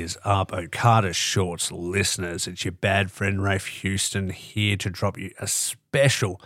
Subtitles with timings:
[0.00, 2.46] Is up, Okada Shorts listeners?
[2.46, 6.40] It's your bad friend Rafe Houston here to drop you a special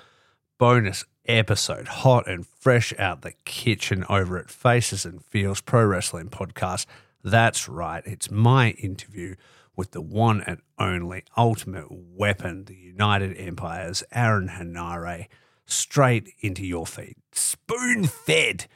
[0.58, 6.28] bonus episode, hot and fresh out the kitchen over at Faces and Feels Pro Wrestling
[6.28, 6.86] Podcast.
[7.24, 9.34] That's right, it's my interview
[9.76, 15.26] with the one and only ultimate weapon, the United Empire's Aaron Henare,
[15.66, 18.66] straight into your feed, spoon fed,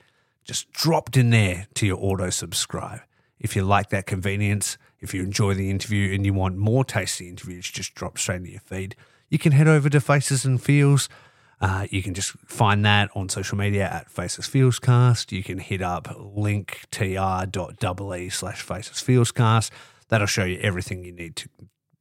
[0.45, 3.01] just dropped in there to your auto subscribe.
[3.45, 7.29] If you like that convenience, if you enjoy the interview and you want more tasty
[7.29, 8.97] interviews, just drop straight into your feed.
[9.29, 11.11] You can head over to Faces and Feels.
[11.61, 15.31] Uh, you can just find that on social media at Faces Feels Cast.
[15.31, 16.59] You can hit up linktr.ee
[18.31, 19.71] slash Faces Feels Cast.
[20.09, 21.51] That'll show you everything you need to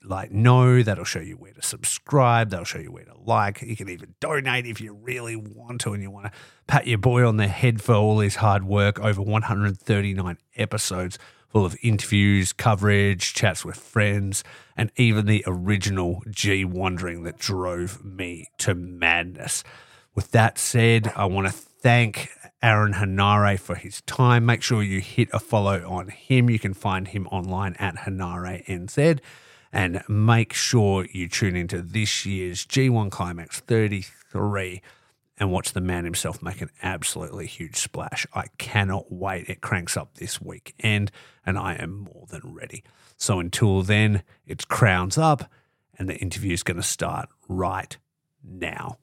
[0.04, 0.84] like know.
[0.84, 2.50] That'll show you where to subscribe.
[2.50, 3.62] That'll show you where to like.
[3.62, 6.32] You can even donate if you really want to and you want to
[6.68, 9.00] pat your boy on the head for all his hard work.
[9.00, 11.18] Over 139 episodes
[11.54, 14.44] full of interviews, coverage, chats with friends,
[14.76, 19.64] and even the original G wandering that drove me to madness.
[20.16, 22.30] With that said, I want to thank
[22.64, 24.48] Aaron Henare for his time.
[24.48, 26.50] Make sure you hit a follow on him.
[26.50, 29.20] You can find him online at Henare NZ.
[29.76, 34.84] And make sure you tune into this year's G1 Climax 33
[35.40, 38.28] and watch the man himself make an absolutely huge splash.
[38.36, 39.50] I cannot wait.
[39.50, 41.12] It cranks up this weekend,
[41.44, 42.84] and I am more than ready.
[43.18, 45.50] So until then, it's crowns up,
[45.98, 47.98] and the interview is going to start right
[48.44, 49.00] now.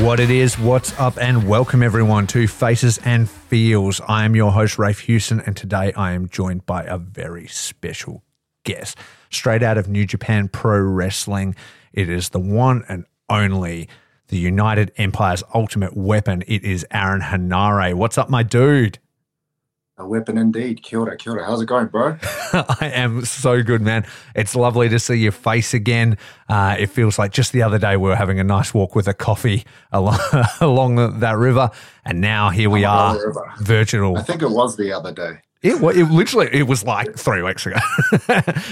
[0.00, 4.00] What it is, what's up, and welcome everyone to Faces and Feels.
[4.08, 8.24] I am your host, Rafe Houston, and today I am joined by a very special
[8.64, 8.96] guest.
[9.30, 11.54] Straight out of New Japan Pro Wrestling,
[11.92, 13.88] it is the one and only
[14.28, 16.42] the United Empire's ultimate weapon.
[16.46, 17.94] It is Aaron Henare.
[17.94, 18.98] What's up, my dude?
[19.98, 20.82] A weapon indeed.
[20.82, 21.44] Kia ora, kia ora.
[21.44, 22.16] How's it going, bro?
[22.52, 24.06] I am so good, man.
[24.34, 26.16] It's lovely to see your face again.
[26.48, 29.06] Uh, it feels like just the other day we were having a nice walk with
[29.06, 30.18] a coffee along,
[30.60, 31.70] along the, that river,
[32.04, 33.18] and now here we are,
[33.60, 34.16] virtual.
[34.16, 35.40] I think it was the other day.
[35.62, 37.78] It, it literally it was like three weeks ago,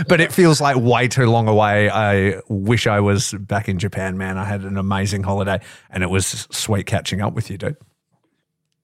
[0.08, 1.88] but it feels like way too long away.
[1.88, 4.36] I wish I was back in Japan, man.
[4.36, 7.76] I had an amazing holiday, and it was sweet catching up with you, dude.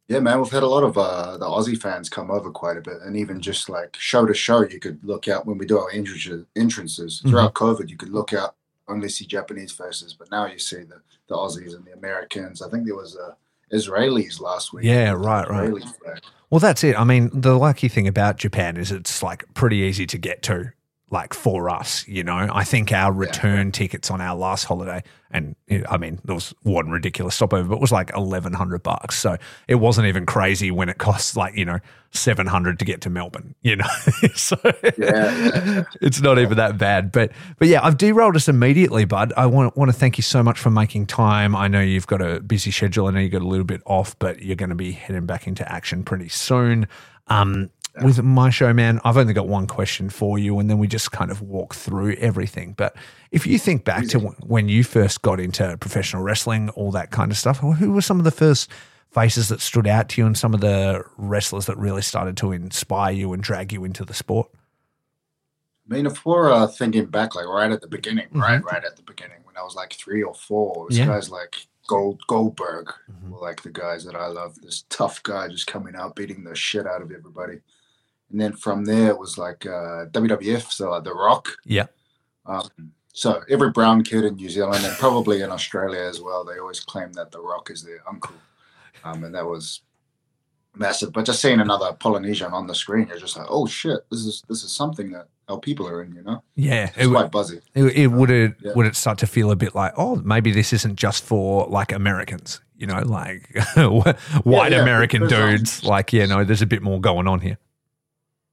[0.07, 2.81] Yeah, man, we've had a lot of uh, the Aussie fans come over quite a
[2.81, 5.79] bit, and even just like show to show, you could look out when we do
[5.79, 6.45] our entrances.
[6.55, 7.21] entrances.
[7.27, 7.83] Throughout mm-hmm.
[7.83, 8.55] COVID, you could look out
[8.89, 12.63] only see Japanese faces, but now you see the the Aussies and the Americans.
[12.63, 13.33] I think there was uh,
[13.73, 14.85] Israelis last week.
[14.85, 15.83] Yeah, right, right.
[15.83, 16.21] Flag.
[16.51, 16.99] Well, that's it.
[16.99, 20.73] I mean, the lucky thing about Japan is it's like pretty easy to get to
[21.11, 22.49] like for us, you know.
[22.53, 23.73] I think our return yeah.
[23.73, 25.55] tickets on our last holiday, and
[25.89, 29.17] I mean, there was one ridiculous stopover, but it was like eleven hundred bucks.
[29.17, 29.37] So
[29.69, 31.79] it wasn't even crazy when it costs like you know
[32.11, 33.55] seven hundred to get to Melbourne.
[33.63, 33.87] You know,
[34.35, 34.57] so
[34.99, 37.13] yeah, it's not even that bad.
[37.13, 39.33] But but yeah, I've derailed us immediately, bud.
[39.37, 41.55] I want want to thank you so much for making time.
[41.55, 43.07] I know you've got a busy schedule.
[43.07, 45.47] I know you got a little bit off, but you're going to be heading back
[45.47, 46.89] into action pretty soon.
[47.29, 47.71] Um,
[48.03, 51.13] with my show, man, I've only got one question for you, and then we just
[51.13, 52.75] kind of walk through everything.
[52.77, 52.95] But
[53.31, 57.31] if you think back to when you first got into professional wrestling, all that kind
[57.31, 58.71] of stuff, who were some of the first
[59.11, 62.53] faces that stood out to you, and some of the wrestlers that really started to
[62.53, 64.51] inspire you and drag you into the sport?
[65.91, 68.41] I mean, if we're uh, thinking back, like right at the beginning, mm-hmm.
[68.41, 71.07] right, right at the beginning, when I was like three or four, it yeah.
[71.07, 71.57] guys like
[71.87, 73.35] Gold Goldberg, mm-hmm.
[73.35, 74.61] like the guys that I love.
[74.61, 77.61] This tough guy just coming out, beating the shit out of everybody
[78.31, 81.49] and then from there it was like uh, WWF, so like The Rock.
[81.65, 81.87] Yeah.
[82.47, 82.69] Um,
[83.13, 86.81] so every brown kid in New Zealand and probably in Australia as well, they always
[86.81, 88.35] claim that The Rock is their uncle,
[89.05, 89.81] um, and that was
[90.75, 91.13] massive.
[91.13, 94.43] But just seeing another Polynesian on the screen, you're just like, oh shit, this is
[94.49, 96.15] this is something that our people are in.
[96.15, 97.61] You know, Yeah, it's it, quite buzzy.
[97.75, 98.73] it, it would it Yeah.
[98.75, 101.93] would it start to feel a bit like oh maybe this isn't just for like
[101.93, 103.49] Americans, you know, like
[104.45, 105.85] white yeah, American because, um, dudes.
[105.85, 107.57] Like you know, there's a bit more going on here.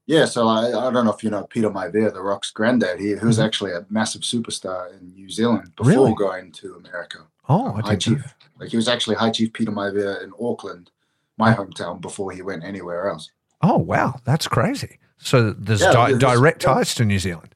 [0.06, 3.00] Yeah, so I, I don't know if you know Peter Maivia, the Rock's granddad.
[3.00, 3.46] He, he was Mhm.
[3.46, 6.14] actually a massive superstar in New Zealand before Really?
[6.16, 7.20] going to America.
[7.48, 7.96] Oh, I High.
[7.96, 8.36] Chief.
[8.60, 10.92] Like he was actually High Chief Peter Maivia in Auckland,
[11.38, 13.32] my hometown, before he went anywhere else.
[13.62, 15.00] Oh wow, that's crazy.
[15.18, 17.56] So there's Yeah, di- direct ties to New Zealand.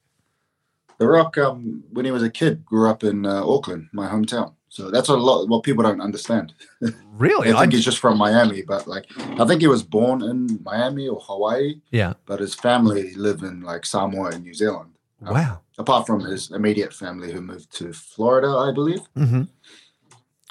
[0.99, 4.53] The Rock, um, when he was a kid, grew up in uh, Auckland, my hometown.
[4.77, 6.53] So that's a lot what people don't understand.
[7.17, 7.51] Really?
[7.51, 11.07] I think he's just from Miami, but like I think he was born in Miami
[11.07, 12.13] or Hawaii, yeah.
[12.27, 14.91] but his family live in like Samoa and New Zealand.
[15.25, 15.61] Um, Wow.
[15.79, 19.01] Apart from his immediate family who moved to Florida, I believe.
[19.15, 19.43] hmm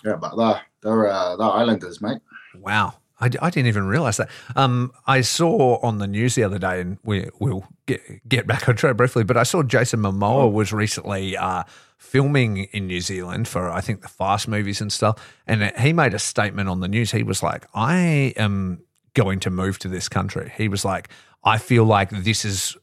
[0.04, 2.18] Yeah, but they're they're, uh, they're islanders, mate.
[2.58, 2.94] Wow.
[3.20, 4.28] I, I, didn't even realize that.
[4.56, 8.68] Um, I saw on the news the other day, and we, we'll get, get back
[8.68, 11.62] on track briefly, but I saw Jason Momoa was recently uh,
[11.98, 15.16] filming in New Zealand for, I think, the Fast movies and stuff.
[15.46, 17.10] And he made a statement on the news.
[17.12, 18.82] He was like, I am
[19.14, 20.52] going to move to this country.
[20.56, 21.08] He was like,
[21.44, 22.76] I feel like this is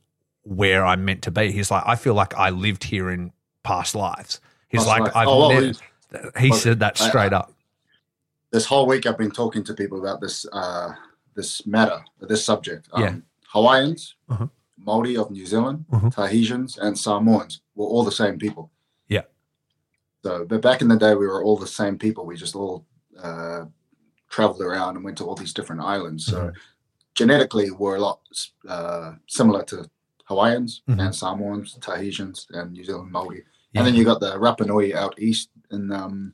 [0.44, 1.52] where I'm meant to be.
[1.52, 3.32] He's like, I feel like I lived here in
[3.64, 4.42] past lives.
[4.70, 5.16] He's Past like, life.
[5.16, 5.74] I've Oh, well,
[6.12, 7.52] never, he said that I- straight up.
[8.52, 10.94] This whole week, I've been talking to people about this uh,
[11.36, 12.88] this matter, this subject.
[12.94, 13.16] Um, Yeah.
[13.48, 14.48] Hawaiians, Uh-huh.
[14.78, 16.10] Maori of New Zealand, Uh-huh.
[16.12, 18.70] Tahitians, and Samoans were all the same people.
[20.24, 22.26] So, but back in the day, we were all the same people.
[22.26, 22.86] We just all
[23.22, 23.66] uh,
[24.30, 26.26] traveled around and went to all these different islands.
[26.26, 26.58] So, Mm-hmm.
[27.16, 28.20] genetically, we're a lot
[28.68, 29.90] uh, similar to
[30.26, 31.00] Hawaiians Mhm.
[31.06, 33.44] and Samoans, Tahitians, and New Zealand Maori.
[33.74, 33.80] Yeah.
[33.82, 36.34] And then you got the Rapa Nui out east in um,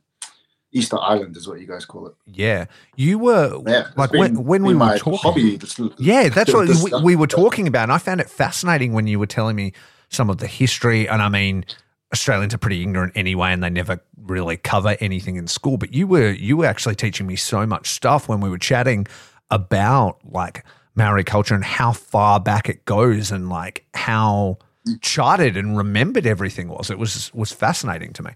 [0.71, 2.13] Easter Island, is what you guys call it.
[2.27, 2.65] Yeah,
[2.95, 5.17] you were Yeah, like been- when when we were talking.
[5.19, 5.57] hobby.
[5.57, 9.07] this- Yeah, that's what we, we were talking about, and I found it fascinating when
[9.07, 9.73] you were telling me
[10.09, 11.09] some of the history.
[11.09, 11.65] And I mean,
[12.13, 15.77] Australians are pretty ignorant anyway, and they never really cover anything in school.
[15.77, 19.05] But you were you were actually teaching me so much stuff when we were chatting
[19.51, 20.63] about like
[20.95, 24.57] Maori culture and how far back it goes, and like how
[25.01, 26.89] charted and remembered everything was.
[26.89, 28.31] It was was fascinating to me.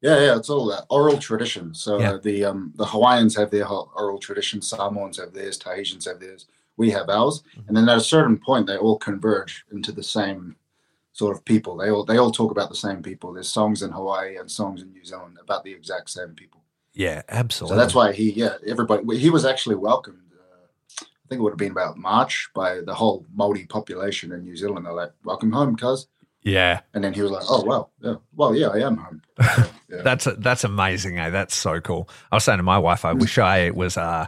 [0.00, 1.74] Yeah, yeah, it's all that oral tradition.
[1.74, 2.12] So Yeah.
[2.12, 6.46] uh, the um, the Hawaiians have their oral tradition, Samoans have theirs, Tahitians have theirs,
[6.76, 7.68] we have ours, Mm-hmm.
[7.68, 10.56] and then at a certain point, they all converge into the same
[11.12, 11.76] sort of people.
[11.76, 13.32] They all they all talk about the same people.
[13.32, 16.62] There's songs in Hawaii and songs in New Zealand about the exact same people.
[16.94, 17.76] Yeah, absolutely.
[17.76, 19.18] So that's why he, yeah, everybody.
[19.18, 20.18] He was actually welcomed.
[20.34, 24.42] Uh, I think it would have been about March by the whole Maori population in
[24.42, 24.84] New Zealand.
[24.84, 26.08] They're like, "Welcome home, cuz."
[26.42, 26.80] yeah.
[26.92, 29.22] And then he was like, "Oh well, yeah, well, yeah, I am home."
[29.88, 30.00] Yeah.
[30.00, 31.28] That's that's amazing, eh?
[31.28, 32.08] That's so cool.
[32.30, 34.26] I was saying to my wife, I wish I was uh,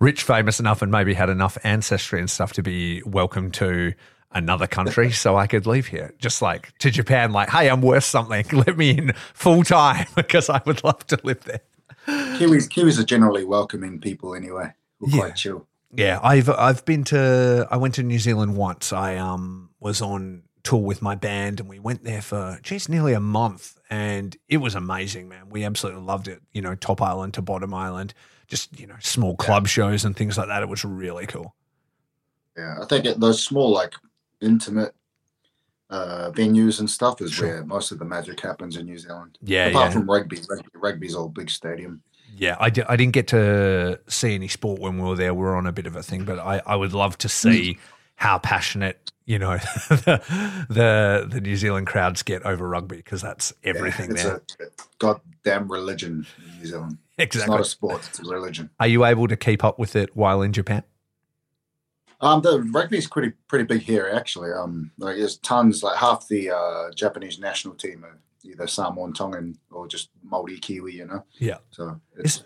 [0.00, 3.92] rich, famous enough, and maybe had enough ancestry and stuff to be welcome to
[4.34, 7.32] another country, so I could leave here, just like to Japan.
[7.32, 8.44] Like, hey, I'm worth something.
[8.52, 11.60] Let me in full time because I would love to live there.
[12.08, 14.72] Kiwis, Kiwis are generally welcoming people anyway.
[15.00, 15.18] We're Yeah.
[15.20, 15.66] quite chill.
[15.94, 18.92] Yeah, I've I've been to I went to New Zealand once.
[18.92, 23.12] I um was on tour with my band and we went there for geez nearly
[23.12, 25.50] a month and it was amazing, man.
[25.50, 26.40] We absolutely loved it.
[26.52, 28.14] You know, top island to bottom island,
[28.48, 30.62] just you know small club shows and things like that.
[30.62, 31.54] It was really cool.
[32.56, 33.92] Yeah, I think it, those small, like
[34.42, 34.94] intimate
[35.90, 37.48] uh, venues and stuff is Sure.
[37.48, 39.38] where most of the magic happens in New Zealand.
[39.42, 42.02] Yeah, Apart yeah, from rugby, rugby, rugby's all big stadium.
[42.36, 42.56] yeah.
[42.58, 45.34] I, didn't get to see any sport when we were there.
[45.34, 47.78] We are on a bit of a thing, but I, I would love to see
[48.16, 49.56] how passionate you know
[49.88, 54.68] the, the the New Zealand crowds get over rugby because that's everything yeah, it's there.
[54.68, 56.98] a goddamn religion in New Zealand.
[57.18, 57.54] It's exactly.
[57.56, 58.70] not a sport; it's a religion.
[58.80, 60.82] Are you able to keep up with it while in Japan?
[62.22, 64.52] Um, the rugby's pretty pretty big here, actually.
[64.52, 69.58] Um, like there's tons, like half the uh, Japanese national team are either Samoan, Tongan,
[69.70, 70.94] or just Maori Kiwi.
[70.94, 71.24] You know.
[71.38, 71.58] Yeah.
[71.70, 72.44] So it's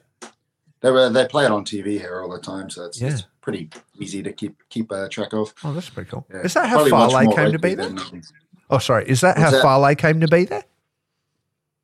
[0.81, 3.09] they were they play it on TV here all the time, so it's, Yeah.
[3.09, 3.69] it's pretty
[3.99, 5.53] easy to keep keep uh, track of.
[5.63, 6.27] Oh, that's pretty cool.
[6.33, 6.41] Yeah.
[6.41, 7.89] Is that how Fale came to be there?
[7.91, 8.23] than,
[8.71, 9.07] Oh, sorry.
[9.09, 9.63] Is that how that?
[9.63, 10.65] Fale came to be there?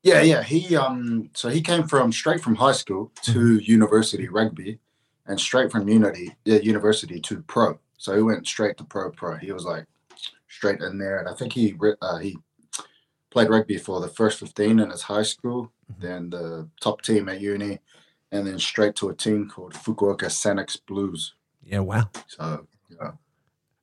[0.02, 0.42] Yeah, yeah.
[0.42, 3.70] He um so he came from straight from high school to Mm-hmm.
[3.70, 4.78] university rugby
[5.26, 7.78] and straight from unity yeah, university to pro.
[8.02, 9.36] So he went straight to pro pro.
[9.36, 9.86] He was like
[10.48, 12.36] straight in there and I think he uh, he
[13.30, 16.00] played rugby for the first 15 in his high school, Mhm.
[16.00, 17.78] then the top team at uni
[18.32, 21.34] and then straight to a team called Fukuoka Sanix Blues.
[21.62, 22.10] Yeah, wow.
[22.26, 23.12] So, yeah,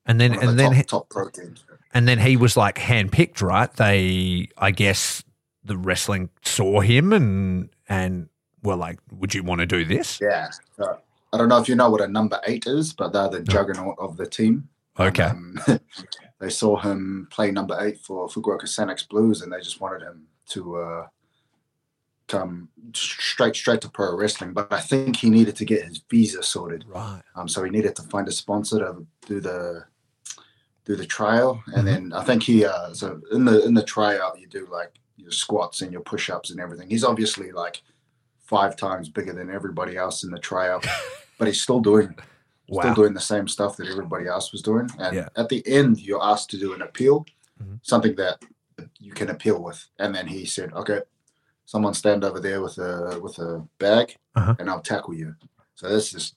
[0.05, 1.63] And then and the then top, top pro teams.
[1.93, 3.71] and then he was like handpicked, right?
[3.73, 5.23] They, I guess,
[5.63, 8.27] the wrestling saw him and and
[8.63, 10.49] were like, "Would you want to do this?" Yeah.
[10.75, 10.99] So,
[11.31, 13.95] I don't know if you know what a number 8 is, but they're the juggernaut
[13.99, 14.69] of the team.
[14.99, 15.23] Okay.
[15.23, 15.59] Um,
[16.39, 20.27] they saw him play number eight for Fukuoka Sanix Blues, and they just wanted him
[20.49, 21.07] to uh,
[22.27, 24.53] come straight straight to pro wrestling.
[24.53, 26.85] But I think he needed to get his visa sorted.
[26.87, 27.21] Right.
[27.35, 29.85] Um, so he needed to find a sponsor to do the
[30.85, 32.09] do the trial, and Mm-hmm.
[32.09, 35.31] then I think he uh, so in the in the tryout you do like your
[35.31, 36.89] squats and your push ups and everything.
[36.89, 37.81] He's obviously like
[38.49, 40.83] five times bigger than everybody else in the tryout,
[41.37, 42.15] but he's still doing
[42.67, 42.81] Wow.
[42.83, 44.87] still doing the same stuff that everybody else was doing.
[44.99, 45.29] And Yeah.
[45.35, 47.25] at the end, you're asked to do an appeal,
[47.61, 47.79] Mhm.
[47.81, 48.37] something that
[48.99, 49.87] you can appeal with.
[49.97, 51.01] And then he said, "Okay,
[51.65, 54.55] someone stand over there with a with a bag, Uh-huh.
[54.59, 55.35] and I'll tackle you."
[55.75, 56.35] So this is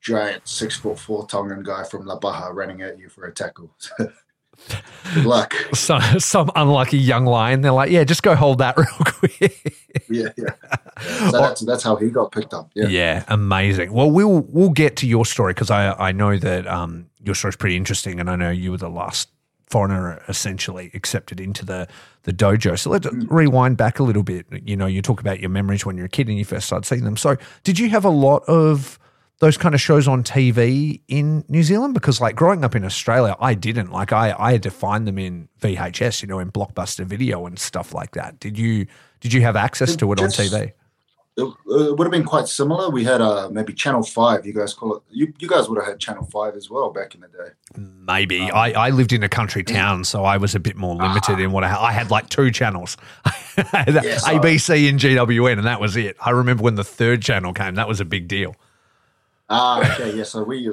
[0.00, 3.74] giant six foot four Tongan guy from La Baja running at you for a tackle.
[5.14, 5.54] Good luck.
[5.74, 7.60] some, some unlucky young lion.
[7.60, 9.76] They're like, yeah, just go hold that real quick.
[10.08, 10.54] Yeah, yeah.
[10.60, 11.30] yeah.
[11.30, 12.70] So that's that's how he got picked up.
[12.74, 12.88] Yeah.
[12.88, 13.92] Yeah, amazing.
[13.92, 17.56] Well, we'll we'll get to your story because I I know that um your story's
[17.56, 19.28] pretty interesting, and I know you were the last
[19.68, 21.88] foreigner essentially accepted into the
[22.22, 22.78] the dojo.
[22.78, 24.46] So let's rewind back a little bit.
[24.64, 26.86] You know, you talk about your memories when you're a kid and you first started
[26.86, 27.16] seeing them.
[27.16, 28.98] So, did you have a lot of
[29.38, 31.94] those kind of shows on TV in New Zealand?
[31.94, 33.90] Because like growing up in Australia, I didn't.
[33.92, 37.58] Like I I had to find them in VHS, you know, in Blockbuster Video and
[37.58, 38.40] stuff like that.
[38.40, 38.86] Did you
[39.20, 40.72] did you have access to it on TV?
[41.38, 42.88] It, it would have been quite similar.
[42.88, 44.46] We had uh, maybe Channel Five.
[44.46, 45.02] You guys call it.
[45.10, 47.50] You, you guys would have had Channel Five as well back in the day.
[47.76, 50.94] Maybe Um, I, I lived in a country town, so I was a bit more
[50.94, 51.78] limited in what I had.
[51.78, 53.30] I had like two channels, I
[53.66, 56.16] had I- ABC and GWN, and that was it.
[56.24, 58.56] I remember when the third channel came; that was a big deal.
[59.48, 60.24] Ah, okay, yeah.
[60.24, 60.70] So we,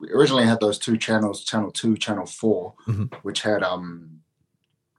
[0.00, 3.14] we originally had those two channels, Channel Two, Channel 4 Mhm.
[3.22, 4.20] which had um,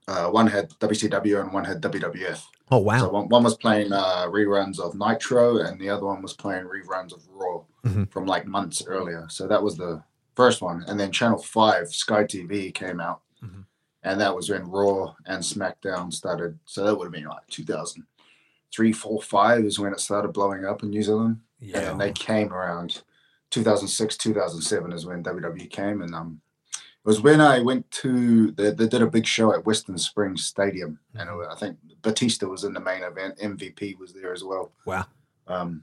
[0.08, 2.42] uh, one had WCW and one had WWF.
[2.72, 3.10] Oh So wow!
[3.10, 7.12] one, one was playing uh, reruns of Nitro, and the other one was playing reruns
[7.12, 8.10] of Raw Mhm.
[8.12, 9.26] from like months earlier.
[9.28, 10.02] So that was the
[10.36, 13.64] first one, and then Channel Five, Sky TV came out, Mhm.
[14.02, 16.58] and that was when Raw and SmackDown started.
[16.64, 20.82] So that would have been like 2003, 4, 5 is when it started blowing up
[20.82, 23.02] in New Zealand Yeah, And they came around
[23.50, 26.40] 2006 2007 is when wwe came and um
[26.74, 30.44] it was when i went to they, they did a big show at western springs
[30.44, 34.44] stadium and it, i think batista was in the main event mvp was there as
[34.44, 35.04] well wow.
[35.48, 35.82] um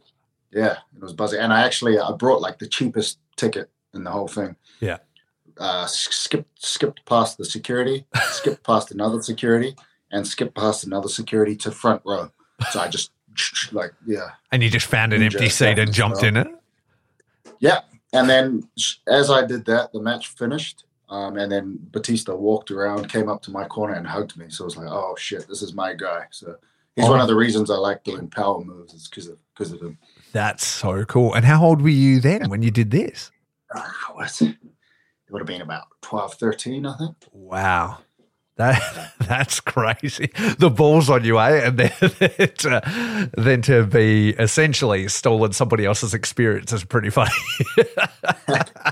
[0.52, 4.12] yeah it was buzzing and i actually i brought like the cheapest ticket in the
[4.12, 4.98] whole thing Yeah.
[5.58, 9.76] uh skipped skipped past the security skipped past another security
[10.12, 12.32] and skipped past another security to front row
[12.72, 13.12] so i just
[13.72, 16.48] like yeah And you just found an empty seat and jumped in it.
[17.60, 17.82] Yeah,
[18.14, 18.68] and then
[19.08, 20.84] as I did that, the match finished.
[21.10, 24.48] Um, and then Batista walked around, came up to my corner, and hugged me.
[24.50, 26.56] So I was like, "Oh shit, this is my guy." So
[26.98, 27.22] he's one Oh.
[27.22, 28.94] of the reasons I like doing power moves.
[28.94, 29.98] Is because of because of him.
[30.34, 31.34] That's so cool.
[31.34, 33.32] And how old were you then when you did this?
[33.74, 34.42] Uh, what?
[34.42, 34.58] It
[35.34, 37.16] would have been about 12, 13, I think.
[37.34, 38.00] Wow.
[38.58, 40.32] That that's crazy.
[40.58, 41.68] The balls on you, eh?
[41.68, 41.92] And then
[42.58, 47.32] to, then to be essentially stolen somebody else's experience is pretty funny.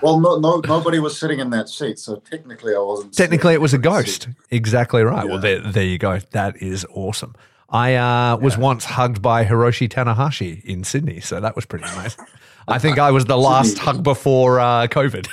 [0.01, 3.13] Well, no, no, nobody was sitting in that seat, so technically I wasn't.
[3.13, 4.23] Technically, it was a ghost.
[4.23, 4.33] seat.
[4.51, 5.25] Exactly right.
[5.27, 6.19] Well, there, there you go.
[6.31, 7.33] That is awesome.
[7.69, 8.59] I uh, was Yeah.
[8.59, 12.25] once hugged by Hiroshi Tanahashi in Sydney, so that was pretty amazing.
[12.67, 15.27] I think I was the last hug before uh, COVID.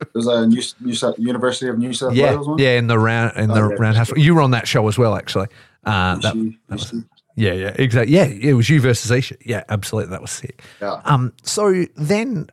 [0.00, 2.58] It was a New, New South, University of New South yeah, Wales one.
[2.58, 4.08] yeah, in the round in the Oh, yeah, roundhouse.
[4.08, 4.18] sure.
[4.18, 5.48] You were on that show as well, actually.
[5.84, 6.96] Uh, that, Ishi- Ishi.
[7.36, 8.14] yeah, yeah, exactly.
[8.14, 9.36] Yeah, it was you versus Ishii.
[9.44, 10.10] Yeah, absolutely.
[10.10, 10.62] That was sick.
[10.80, 11.00] yeah.
[11.04, 12.48] Um, so then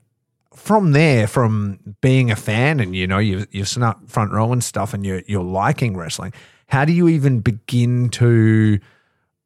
[0.54, 4.64] from there, from being a fan and you know you've you've snuck front row and
[4.64, 6.34] stuff, and you're you're liking wrestling,
[6.68, 8.80] how do you even begin to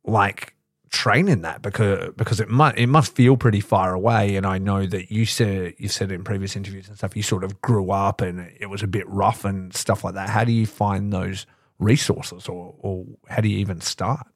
[0.05, 0.53] like
[0.91, 1.61] train in that?
[1.61, 5.25] Because because it must it must feel pretty far away, and I know that you
[5.25, 8.67] said you've said in previous interviews and stuff you sort of grew up and it
[8.69, 10.29] was a bit rough and stuff like that.
[10.29, 11.45] How do you find those
[11.79, 14.27] resources, or or how do you even start?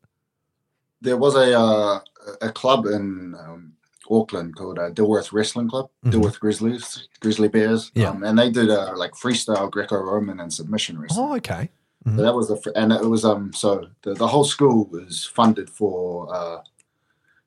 [1.01, 1.99] there was a uh,
[2.41, 3.73] a club in um,
[4.09, 6.11] Auckland called uh, Dilworth Wrestling Club, Mhm.
[6.13, 7.91] Dilworth Grizzlies, Grizzly Bears.
[7.93, 8.09] Yeah.
[8.09, 11.27] Um, and they did uh, like freestyle Greco-Roman and submission wrestling.
[11.29, 11.69] Oh, okay.
[12.05, 15.25] So that was the fr- and it was um so the, the whole school was
[15.25, 16.61] funded for uh,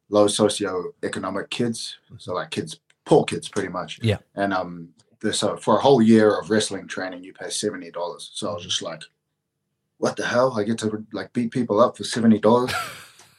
[0.09, 4.01] low socioeconomic kids, so like kids, poor kids, pretty much.
[4.03, 4.19] Yeah.
[4.35, 4.89] And um,
[5.21, 8.31] the, so for a whole year of wrestling training, you pay seventy dollars.
[8.35, 9.03] So I was just like,
[9.99, 10.59] what the hell?
[10.59, 12.73] I get to like beat people up for seventy dollars.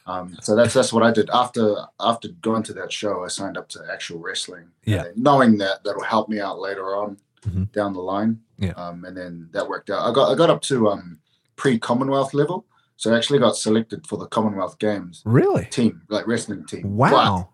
[0.06, 3.22] Um, so that's that's what I did after after going to that show.
[3.22, 5.04] I signed up to actual wrestling, Yeah.
[5.14, 7.72] knowing that that'll help me out later on Mhm.
[7.72, 8.40] down the line.
[8.58, 8.72] Yeah.
[8.72, 10.02] Um, and then that worked out.
[10.08, 11.18] I got I got up to um,
[11.56, 12.66] pre Commonwealth level,
[12.96, 15.64] so I actually got selected for the Commonwealth Games Really?
[15.66, 16.96] team, like wrestling team.
[16.96, 17.48] Wow.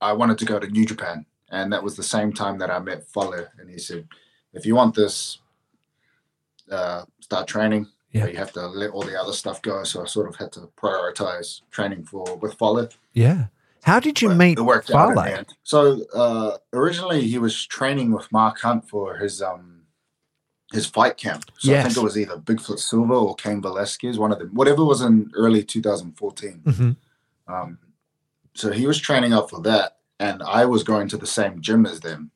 [0.00, 2.70] But I wanted to go to New Japan, and that was the same time that
[2.70, 4.06] I met Fale, and he said,
[4.52, 5.38] if you want this,
[6.70, 7.86] uh, start training.
[8.12, 8.26] Yeah.
[8.26, 9.84] You have to let all the other stuff go.
[9.84, 12.88] So I sort of had to prioritize training for with Fale.
[13.12, 13.46] Yeah.
[13.86, 15.54] How did you meet it worked out in the end.
[15.62, 19.82] So uh, originally he was training with Mark Hunt for his um
[20.72, 21.44] his fight camp.
[21.58, 24.52] So I think it was either Bigfoot Silva or Cain Velasquez, one of them.
[24.52, 26.62] Whatever was in early 2014.
[26.66, 26.90] hmm
[27.46, 27.78] Um,
[28.54, 31.86] so he was training up for that, and I was going to the same gym
[31.86, 32.32] as them.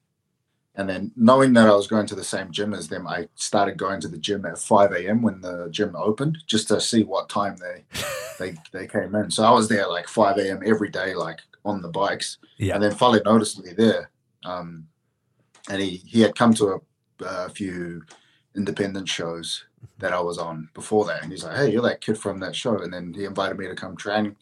[0.76, 3.76] And then knowing that I was going to the same gym as them, I started
[3.76, 5.20] going to the gym at 5 a.m.
[5.20, 7.84] when the gym opened, just to see what time they
[8.38, 9.30] they they came in.
[9.30, 10.60] So I was there like 5 a.m.
[10.64, 12.38] every day, like on the bikes.
[12.58, 12.74] Yeah.
[12.74, 14.10] And then Fale noticed me there,
[14.44, 14.86] um,
[15.68, 16.80] and he he had come to
[17.20, 18.02] a, a few
[18.54, 19.64] independent shows
[19.98, 22.54] that I was on before that, and he's like, "Hey, you're that kid from that
[22.54, 24.36] show," and then he invited me to come train,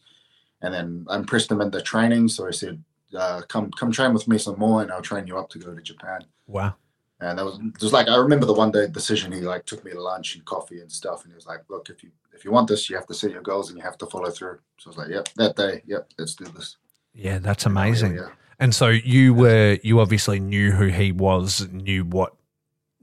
[0.61, 2.83] and then I impressed him in the training, so I said,
[3.15, 5.73] uh, "Come come train with me some more, and I'll train you up to go
[5.73, 6.75] to Japan." Wow.
[7.21, 9.91] And that was just like I remember the one day decision he like took me
[9.91, 12.51] to lunch and coffee and stuff, and he was like, "Look, if you if you
[12.51, 14.87] want this, you have to set your goals and you have to follow through." So
[14.87, 16.77] I was like, "Yep, that day, yep, let's do this."
[17.13, 18.13] Yeah, that's And now here amazing.
[18.13, 18.33] we are.
[18.59, 22.33] And so you were you obviously knew who he was, knew what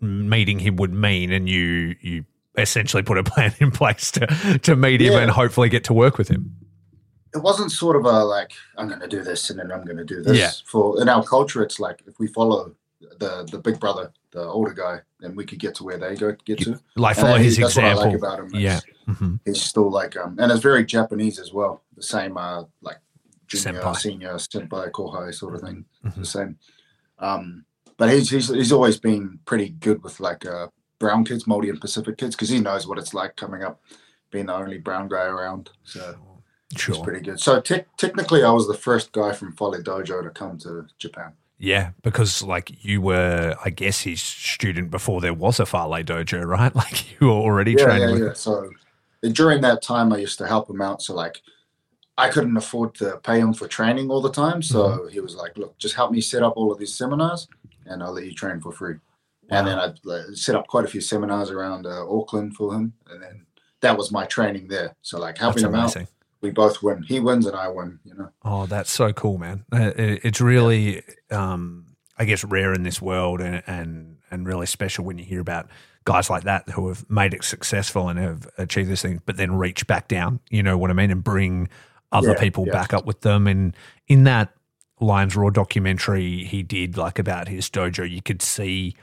[0.00, 2.24] meeting him would mean, and you you
[2.56, 5.18] essentially put a plan in place to to meet him Yeah.
[5.20, 6.56] and hopefully get to work with him.
[7.36, 9.96] It wasn't sort of a like I'm going to do this and then I'm going
[9.98, 10.38] to do this.
[10.38, 10.50] Yeah.
[10.64, 12.74] For in our culture, it's like if we follow
[13.20, 16.34] the the big brother, the older guy, then we could get to where they go
[16.44, 16.80] get to.
[16.96, 18.10] Like follow his that's What I example.
[18.10, 18.50] like about him.
[18.54, 18.80] Yeah.
[19.06, 21.82] hmm he's still like um, and it's very Japanese as well.
[21.96, 22.98] The same uh like
[23.46, 23.96] junior, Senpai.
[23.96, 25.84] senior, senpai, kohai sort of thing.
[26.04, 26.14] Mhm.
[26.16, 26.58] The same.
[27.18, 27.64] Um,
[27.96, 31.80] but he's he's he's always been pretty good with like uh brown kids, Māori and
[31.80, 33.80] Pacific kids, because he knows what it's like coming up,
[34.30, 35.70] being the only brown guy around.
[35.84, 36.16] So.
[36.72, 37.04] It's Sure.
[37.04, 37.40] pretty good.
[37.40, 41.32] So te- technically, I was the first guy from Fale Dojo to come to Japan.
[41.58, 46.44] Yeah, because like you were, I guess, his student before there was a Fale dojo,
[46.46, 46.74] right?
[46.82, 48.22] Like you were already Yeah, training yeah, with.
[48.22, 48.32] yeah.
[48.34, 48.70] So
[49.32, 51.00] during that time, I used to help him out.
[51.02, 51.40] So like,
[52.18, 54.60] I couldn't afford to pay him for training all the time.
[54.62, 55.08] So Mm-hmm.
[55.08, 57.46] he was like, "Look, just help me set up all of these seminars,
[57.86, 58.94] and I'll let you train for free."
[59.48, 59.58] Wow.
[59.58, 62.92] And then I like, set up quite a few seminars around uh, Auckland for him,
[63.08, 63.46] and then
[63.80, 64.94] that was my training there.
[65.02, 66.02] So like helping That's him amazing.
[66.02, 66.08] out,
[66.40, 67.02] we both win.
[67.02, 67.98] He wins and I win.
[68.04, 68.28] You know.
[68.44, 69.64] Oh, that's so cool, man.
[69.72, 71.86] Uh, It's really, um,
[72.18, 75.68] I guess, rare in this world and, and, and really special when you hear about
[76.04, 79.56] guys like that who have made it successful and have achieved this thing, but then
[79.56, 81.10] reach back down, you know what I mean?
[81.10, 81.68] And bring
[82.12, 82.72] other Yeah, people yeah.
[82.72, 83.46] back up with them.
[83.48, 84.52] And in that
[85.00, 88.94] Lions Raw documentary he did, like about his dojo, you could see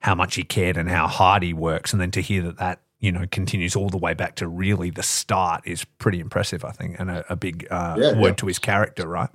[0.00, 1.92] how much he cared and how hard he works.
[1.92, 4.90] And then to hear that that, you know, continues all the way back to really
[4.90, 8.34] the start is pretty impressive, I think, and a, a big uh, Yeah, word yeah.
[8.34, 9.30] to his character, right?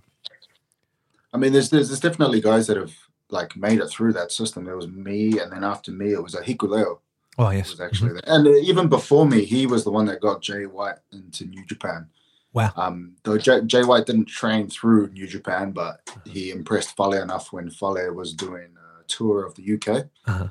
[1.33, 2.93] I mean, there's, there's there's definitely guys that have
[3.29, 4.65] like made it through that system.
[4.65, 6.99] There was me, and then after me, it was a Hikuleo.
[7.39, 7.79] Oh, was yes.
[7.79, 8.21] actually there.
[8.27, 11.65] And uh, even before me, he was the one that got Jay White into New
[11.65, 12.07] Japan.
[12.53, 12.71] Wow.
[12.75, 17.51] Um, though Jay, Jay White didn't train through New Japan, but he impressed Fale enough
[17.51, 20.05] when Fale was doing a tour of the UK.
[20.27, 20.49] Uh-huh.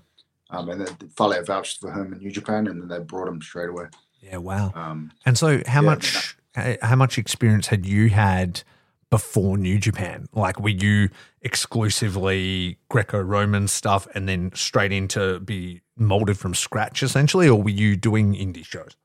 [0.52, 3.40] Um, and then Fale vouched for him in New Japan, and then they brought him
[3.42, 3.86] straight away.
[4.20, 4.70] Yeah, wow.
[4.74, 8.62] Um, And so, how Yeah, much h- how much experience had you had
[9.10, 10.28] before New Japan?
[10.34, 11.08] Like, were you
[11.40, 17.96] exclusively Greco-Roman stuff, and then straight into be molded from scratch, essentially, or were you
[17.96, 18.96] doing indie shows?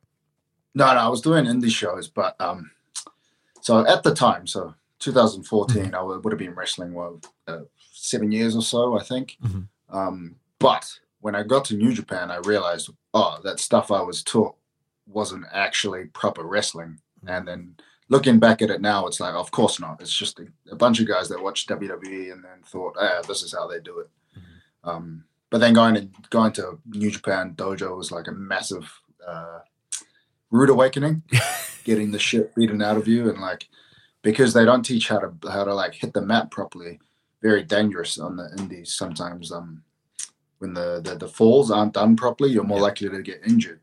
[0.76, 2.70] no, no, I was doing indie shows, but um,
[3.62, 7.62] so at the time, so 2014, I would would have been wrestling well uh,
[7.94, 9.38] seven years or so, I think.
[9.44, 9.68] Mhm.
[9.90, 14.24] Um, but when I got to New Japan, I realized, oh, that stuff I was
[14.24, 14.56] taught
[15.06, 17.02] wasn't actually proper wrestling.
[17.28, 17.76] And then
[18.08, 20.00] looking back at it now, it's like, of course not.
[20.00, 23.44] It's just a, a bunch of guys that watched WWE and then thought, ah, this
[23.44, 24.10] is how they do it.
[24.86, 28.90] Um, but then going to going to New Japan dojo was like a massive
[29.28, 29.60] uh,
[30.50, 31.24] rude awakening,
[31.84, 33.68] getting the shit beaten out of you, and like
[34.22, 37.02] because they don't teach how to how to like hit the mat properly,
[37.42, 39.52] very dangerous on the indies sometimes.
[39.52, 39.84] Um,
[40.60, 42.84] when the, the the falls aren't done properly, you're more Yeah.
[42.84, 43.80] likely to get injured.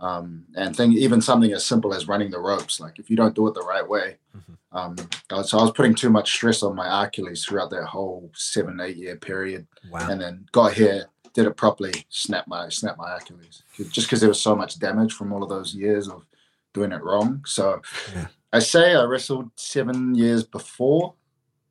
[0.00, 3.34] Um, and thing even something as simple as running the ropes, like if you don't
[3.34, 4.18] do it the right way.
[4.36, 4.56] Mhm.
[4.72, 4.96] Um,
[5.30, 8.30] I was- so I was putting too much stress on my Achilles throughout that whole
[8.34, 10.10] seven eight year period Wow.
[10.10, 13.62] and then got here, did it properly, snapped my snapped my Achilles,
[13.92, 16.26] just because there was so much damage from all of those years of
[16.74, 17.42] doing it wrong.
[17.46, 17.80] So
[18.14, 18.26] Yeah.
[18.52, 21.14] I say I wrestled seven years before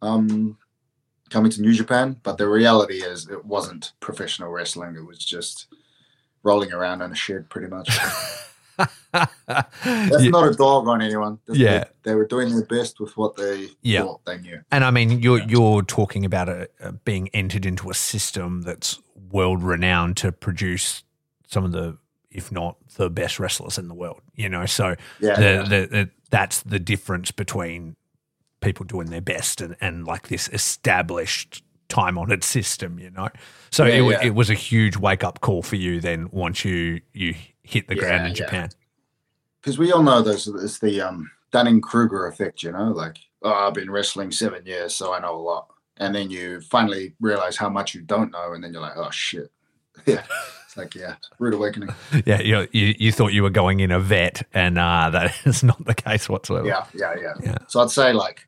[0.02, 0.58] um,
[1.34, 4.96] coming to New Japan, but the reality is it wasn't professional wrestling.
[4.96, 5.68] It was just
[6.44, 7.90] rolling around in a shed, pretty much.
[9.12, 10.30] That's Yeah.
[10.30, 11.40] not a dog on anyone.
[11.48, 11.86] Yeah.
[12.04, 14.02] They, they were doing their best with what they Yeah.
[14.02, 14.62] thought they knew.
[14.72, 19.00] And I mean, you're you're talking about a, a being entered into a system that's
[19.32, 21.04] world renowned to produce
[21.48, 21.98] some of the,
[22.32, 24.22] if not the best wrestlers in the world.
[24.36, 25.36] You know, so Yeah.
[25.36, 25.62] the, yeah.
[25.64, 27.96] the, the, that's the difference between
[28.64, 32.98] people doing their best and, and like this established time honored system.
[33.00, 33.30] You know,
[33.72, 34.24] so Yeah, it, yeah.
[34.24, 36.00] it was a huge wake up call for you.
[36.00, 38.34] Then once you you hit the ground in yeah.
[38.34, 38.70] Japan.
[39.62, 43.54] because we all know there's it's the um, Dunning Kruger effect, you know, like oh,
[43.54, 47.58] I've been wrestling seven years, so I know a lot, and then you finally realize
[47.58, 49.52] how much you don't know, and then you're like, oh shit,
[50.06, 50.24] yeah,
[50.66, 51.90] it's like yeah, rude awakening,
[52.26, 55.64] Yeah, you, you you thought you were going in a vet, and uh, that is
[55.64, 56.68] not the case whatsoever.
[56.68, 57.58] yeah, yeah, yeah, Yeah.
[57.68, 58.48] So I'd say like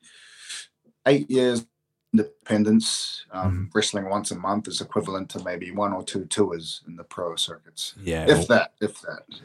[1.08, 1.66] eight years
[2.14, 3.64] independence, um, Mm-hmm.
[3.74, 7.36] wrestling once a month is equivalent to maybe one or two tours in the pro
[7.36, 8.26] circuits, yeah.
[8.28, 9.24] if that, if that.
[9.30, 9.38] Yeah.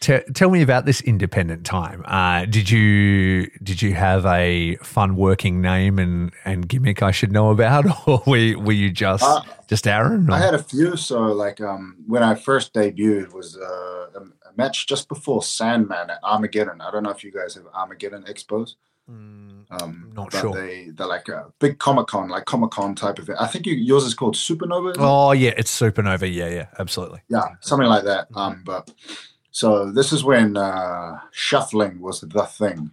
[0.00, 2.04] Te- tell me about this independent time.
[2.06, 7.32] Uh, did you did you have a fun working name and, and gimmick I should
[7.32, 10.30] know about, or were, were you just Uh, just Aaron?
[10.30, 10.96] or- I had a few.
[10.96, 16.20] So, like, um, when I first debuted, was uh, a match just before Sandman at
[16.22, 16.80] Armageddon.
[16.80, 18.74] I don't know if you guys have Armageddon expos.
[19.10, 20.52] Mm, Um, Not sure.
[20.54, 23.28] They they're like a big Comic Con, like Comic Con type of.
[23.28, 23.36] It.
[23.38, 24.94] I think you, yours is called Supernova.
[24.98, 26.32] oh yeah, it's Supernova.
[26.32, 27.20] Yeah, yeah, absolutely.
[27.28, 28.28] Yeah, something like that.
[28.30, 28.38] Mm-hmm.
[28.38, 28.90] Um, but
[29.50, 32.90] so this is when uh, shuffling was the thing.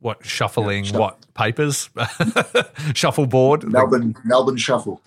[0.00, 0.84] What shuffling?
[0.84, 1.88] Yeah, shuff- what papers?
[2.94, 3.62] Shuffleboard.
[3.70, 5.00] Melbourne Melbourne Shuffle.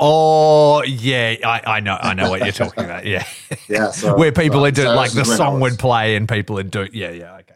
[0.00, 3.04] Oh yeah, I, I know I know what you're talking about.
[3.06, 3.24] Yeah,
[3.68, 5.72] Yeah, so where people so- are doing so like the is when I song was-
[5.72, 6.88] would play and people would do.
[6.92, 7.53] Yeah, yeah, okay.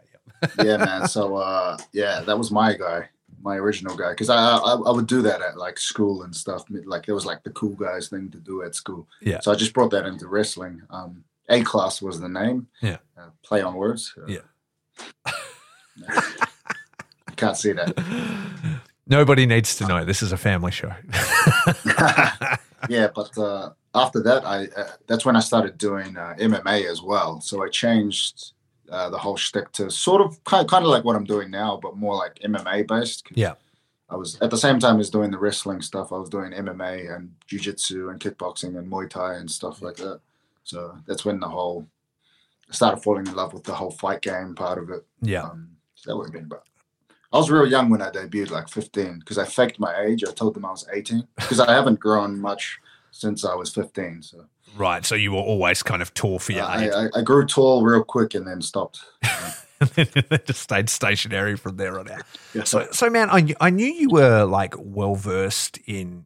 [0.63, 0.77] Yeah.
[0.79, 1.09] man.
[1.09, 3.09] So uh, yeah, that was my guy,
[3.43, 6.65] my original guy, because I, I I would do that at like school and stuff.
[6.71, 9.07] Like it was like the cool guys thing to do at school.
[9.21, 9.41] Yeah.
[9.41, 10.83] So I just brought that into wrestling.
[10.91, 12.67] Um, A class was the name.
[12.83, 12.99] Yeah.
[13.17, 14.15] Uh, play on words.
[14.17, 14.45] Uh, Yeah.
[15.97, 16.05] you
[17.37, 17.95] can't see that.
[19.07, 20.05] Nobody needs to know.
[20.05, 20.93] This is a family show.
[22.89, 27.01] yeah, but uh, after that, I uh, that's when I started doing uh, MMA as
[27.03, 27.41] well.
[27.41, 28.53] So I changed
[28.91, 31.79] uh, the whole shtick to sort of kind, kind of like what I'm doing now,
[31.83, 33.27] but more like MMA based.
[33.33, 33.55] Yeah.
[34.11, 36.13] I was at the same time as doing the wrestling stuff.
[36.13, 40.21] I was doing MMA and jiu-jitsu and kickboxing and Muay Thai and stuff like that.
[40.65, 41.87] So that's when the whole
[42.71, 45.05] I started falling in love with the whole fight game part of it.
[45.23, 45.45] yeah.
[45.45, 46.65] Um, so that would have been about.
[47.33, 50.25] I was real young when I debuted, like 15, because I faked my age.
[50.27, 52.79] I told them I was 18 because I haven't grown much
[53.11, 54.23] since I was 15.
[54.23, 55.05] So Right.
[55.05, 56.93] So you were always kind of tall for your I, age.
[56.95, 59.01] I, I grew tall real quick and then stopped.
[60.47, 62.23] just stayed stationary from there on out.
[62.55, 62.65] Yeah.
[62.65, 66.25] So, so man, I, knew- I knew you were like well versed in,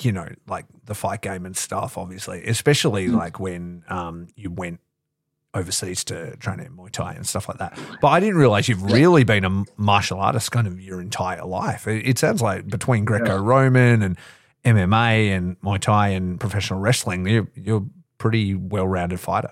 [0.00, 3.16] you know, like the fight game and stuff, obviously, especially Mm.
[3.16, 4.80] like when um, you went
[5.52, 7.78] overseas to train in Muay Thai and stuff like that.
[8.00, 11.86] But I didn't realize you've really been a martial artist kind of your entire life.
[11.86, 14.16] It, it sounds like between Greco Roman and
[14.64, 17.86] MMA and Muay Thai and professional wrestling, you're, you're a
[18.18, 19.50] pretty well rounded fighter.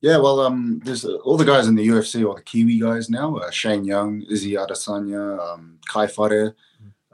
[0.00, 3.08] Yeah, well, um, there's uh, all the guys in the UFC, all the Kiwi guys
[3.08, 6.54] now, uh, Shane Young, Izzy Adesanya, um, Kai Fare,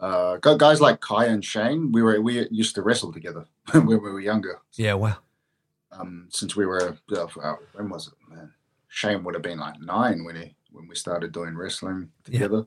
[0.00, 1.92] uh, guys like Kai and Shane.
[1.92, 4.60] We were we used to wrestle together when we were younger.
[4.74, 5.18] Yeah, well.
[5.92, 8.14] Um, since we were uh, uh, when was it?
[8.28, 8.52] Man,
[8.88, 12.64] Shane would have been like nine when he when we started doing wrestling together.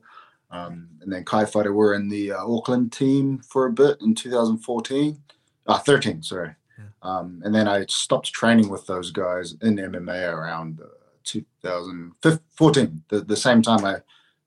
[0.54, 4.14] Um, and then Kai Fighter were in the uh, Auckland team for a bit in
[4.14, 5.20] 2014,
[5.66, 6.54] uh, 13, sorry.
[6.78, 6.84] Yeah.
[7.02, 10.86] Um, and then I stopped training with those guys in MMA around uh,
[11.24, 13.02] 2014.
[13.08, 13.96] The, the same time I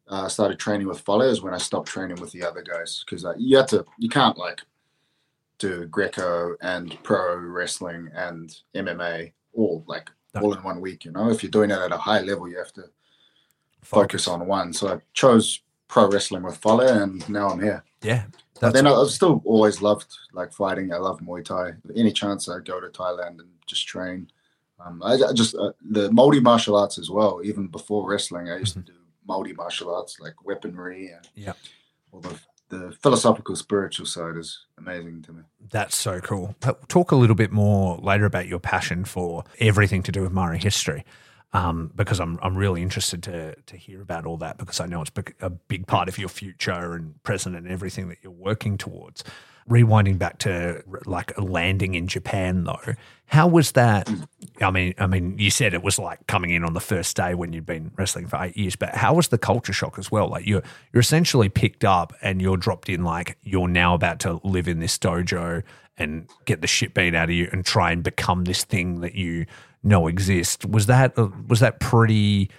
[0.08, 3.26] uh, started training with Fale is when I stopped training with the other guys because
[3.26, 4.62] uh, you have to, you can't like
[5.60, 10.42] do Greco and pro wrestling and MMA all like No.
[10.42, 11.04] all in one week.
[11.04, 12.86] You know, if you're doing it at a high level, you have to
[13.82, 14.72] focus on one.
[14.72, 17.84] So I chose pro wrestling with Fale, and now I'm here.
[18.02, 18.24] Yeah.
[18.60, 20.92] But then I- I've still always loved like fighting.
[20.94, 21.74] I love Muay Thai.
[21.96, 24.30] Any chance I go to Thailand and just train.
[24.84, 27.42] Um, I, I just uh, the multi martial arts as well.
[27.44, 28.94] Even before wrestling, I used to do
[29.28, 31.54] multi martial arts like weaponry and Yeah.
[32.12, 35.42] all the the philosophical spiritual side is amazing to me.
[35.72, 36.54] That's so cool.
[36.90, 40.58] Talk a little bit more later about your passion for everything to do with Maori
[40.60, 41.06] history,
[41.54, 45.02] um, because I'm I'm really interested to to hear about all that because I know
[45.02, 49.24] it's a big part of your future and present and everything that you're working towards.
[49.70, 54.10] Rewinding back to like landing in Japan though, how was that?
[54.62, 57.34] I mean, I mean, you said it was like coming in on the first day
[57.34, 60.30] when you'd been wrestling for eight years, but how was the culture shock as well?
[60.30, 64.40] Like you're you're essentially picked up and you're dropped in like you're now about to
[64.44, 65.64] live in this dojo
[65.98, 69.16] and get the shit beat out of you and try and become this thing that
[69.16, 69.46] you
[69.88, 70.66] know exist.
[70.66, 72.50] Was that uh, was that pretty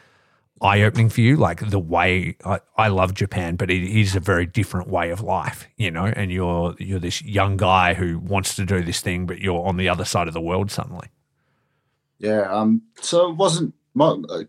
[0.60, 1.36] eye opening for you?
[1.36, 5.20] Like the way I, I love Japan, but it is a very different way of
[5.20, 6.06] life, you know.
[6.06, 9.76] And you're you're this young guy who wants to do this thing, but you're on
[9.76, 11.08] the other side of the world suddenly.
[12.18, 12.42] Yeah.
[12.50, 12.82] Um.
[13.00, 13.74] So it wasn't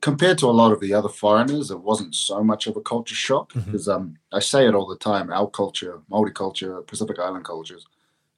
[0.02, 3.16] compared to a lot of the other foreigners, it wasn't so much of a culture
[3.16, 4.02] shock because mm-hmm.
[4.02, 5.32] um, I say it all the time.
[5.32, 7.86] Our culture, Maori culture, Pacific Island cultures,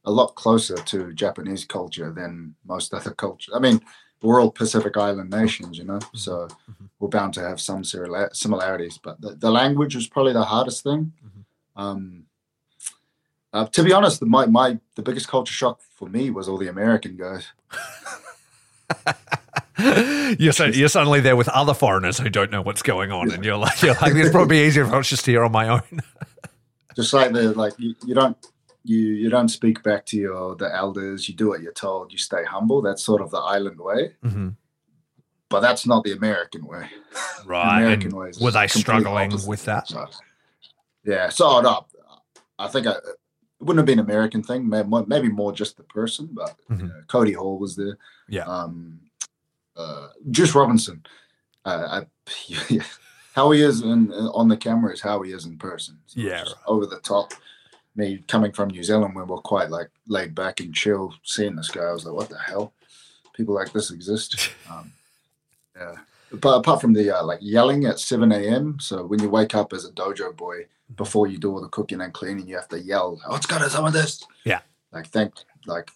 [0.06, 3.54] a lot closer to Japanese culture than most other cultures.
[3.54, 3.82] I mean,
[4.22, 6.18] we're all Pacific Island nations, you know, mm-hmm.
[6.18, 6.86] so mm-hmm.
[7.00, 9.00] we're bound to have some similarities.
[9.02, 11.14] But the, the language was probably the hardest thing.
[11.26, 11.82] Mm-hmm.
[11.82, 12.26] Um,
[13.54, 16.70] uh, to be honest, my, my the biggest culture shock for me was all the
[16.70, 17.48] American guys.
[20.40, 23.44] you're, so, you're suddenly there with other foreigners who don't know what's going on, and
[23.44, 26.02] you're like, you're like, it's probably easier if I was just here on my own.
[26.96, 28.38] just like the like, you, you don't
[28.84, 31.28] you you don't speak back to your the elders.
[31.30, 32.12] You do what you're told.
[32.12, 32.82] You stay humble.
[32.82, 34.16] That's sort of the island way.
[34.24, 34.50] Mm-hmm.
[35.50, 36.88] But that's not the American way.
[37.46, 37.82] Right.
[37.82, 38.32] American way.
[38.40, 39.50] Were they struggling opposite.
[39.50, 39.88] with that?
[39.88, 40.08] So,
[41.04, 41.30] yeah.
[41.30, 41.86] So no,
[42.58, 43.00] I think I, it
[43.60, 44.70] wouldn't have been an American thing.
[44.70, 46.30] Maybe more just the person.
[46.32, 46.88] But mm-hmm.
[47.08, 47.98] Cody Hall was there.
[48.30, 48.46] Yeah.
[48.46, 49.02] Um,
[49.76, 51.04] uh, Juice Robinson.
[51.66, 52.80] Uh, I,
[53.34, 55.98] how he is in, on the camera is how he is in person.
[56.06, 56.54] So yeah, right.
[56.68, 57.34] over the top.
[57.96, 61.70] Me coming from New Zealand, where we're quite like laid back and chill, seeing this
[61.70, 62.74] guy, I was like, "What the hell?
[63.34, 64.94] People like this exist." Um,
[65.76, 65.96] yeah,
[66.32, 69.74] but apart from the uh, like yelling at seven a.m., so when you wake up
[69.74, 72.80] as a dojo boy, before you do all the cooking and cleaning, you have to
[72.80, 74.62] yell, "Oh, it's got some of this." Yeah,
[74.94, 75.34] like thank
[75.66, 75.92] like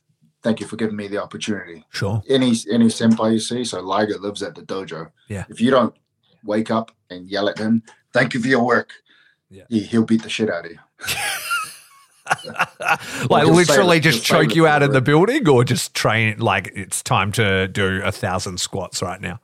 [0.46, 1.84] thank you for giving me the opportunity.
[1.90, 2.22] Sure.
[2.30, 5.12] Any any senpai you see, so Liger lives at the dojo.
[5.28, 5.46] Yeah.
[5.50, 5.96] If you don't
[6.44, 7.82] wake up and yell at him,
[8.14, 8.92] thank you for your work.
[9.50, 9.64] Yeah.
[9.70, 10.80] He, he'll beat the shit out of you.
[13.30, 17.32] like literally just choke you out in the building or just train like it's time
[17.32, 19.40] to do a thousand squats right now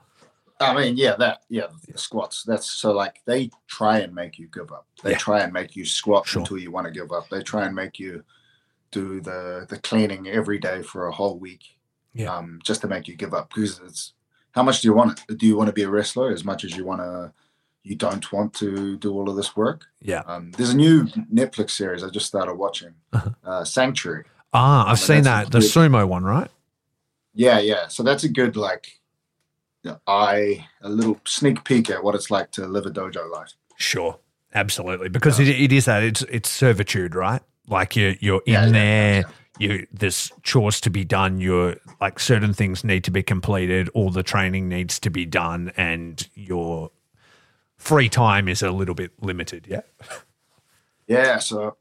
[0.60, 4.48] i mean yeah that yeah the squats that's so like they try and make you
[4.54, 5.17] give up they yeah.
[5.17, 6.41] try and make you squat sure.
[6.41, 8.24] until you want to give up they try and make you
[8.91, 11.78] do the the cleaning every day for a whole week,
[12.13, 12.34] yeah.
[12.34, 13.52] um, just to make you give up.
[13.54, 14.13] Because it's
[14.52, 15.38] how much do you want it?
[15.38, 17.34] Do you want to be a wrestler as much as you want to?
[17.84, 19.86] You don't want to do all of this work.
[20.02, 20.22] Yeah.
[20.28, 23.30] Um, there's a new Netflix series I just started watching, uh-huh.
[23.44, 24.26] uh, Sanctuary.
[24.54, 26.50] Ah, I've um, seen that, the sumo one, right?
[27.34, 27.88] Yeah, yeah.
[27.88, 29.00] So that's a good like,
[30.06, 33.54] eye, a little sneak peek at what it's like to live a dojo life.
[33.78, 34.20] Sure,
[34.54, 37.41] absolutely, because it, it is that it's it's servitude, right?
[37.67, 39.15] Like you're you're in yeah, there.
[39.15, 39.24] Yeah,
[39.60, 41.39] you there's chores to be done.
[41.39, 43.89] You're like certain things need to be completed.
[43.94, 46.91] All the training needs to be done, and your
[47.82, 49.67] free time is a little bit limited.
[49.67, 49.82] Yeah.
[51.08, 51.76] Yeah, so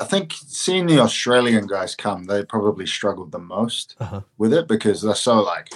[0.00, 4.22] I think seeing the Australian guys come, they probably struggled the most uh-huh.
[4.38, 5.68] with it because they're so like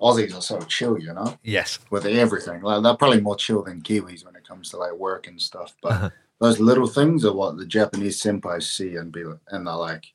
[0.00, 1.36] Aussies are so chill, you know.
[1.42, 4.92] Yes, with everything, like they're probably more chill than Kiwis when it comes to like
[4.92, 5.74] work and stuff.
[5.82, 9.74] But uh-huh those little things are what the Japanese senpais see and be and they're
[9.74, 10.12] like,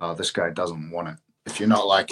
[0.00, 1.16] oh, this guy doesn't want it.
[1.46, 2.10] If you're not like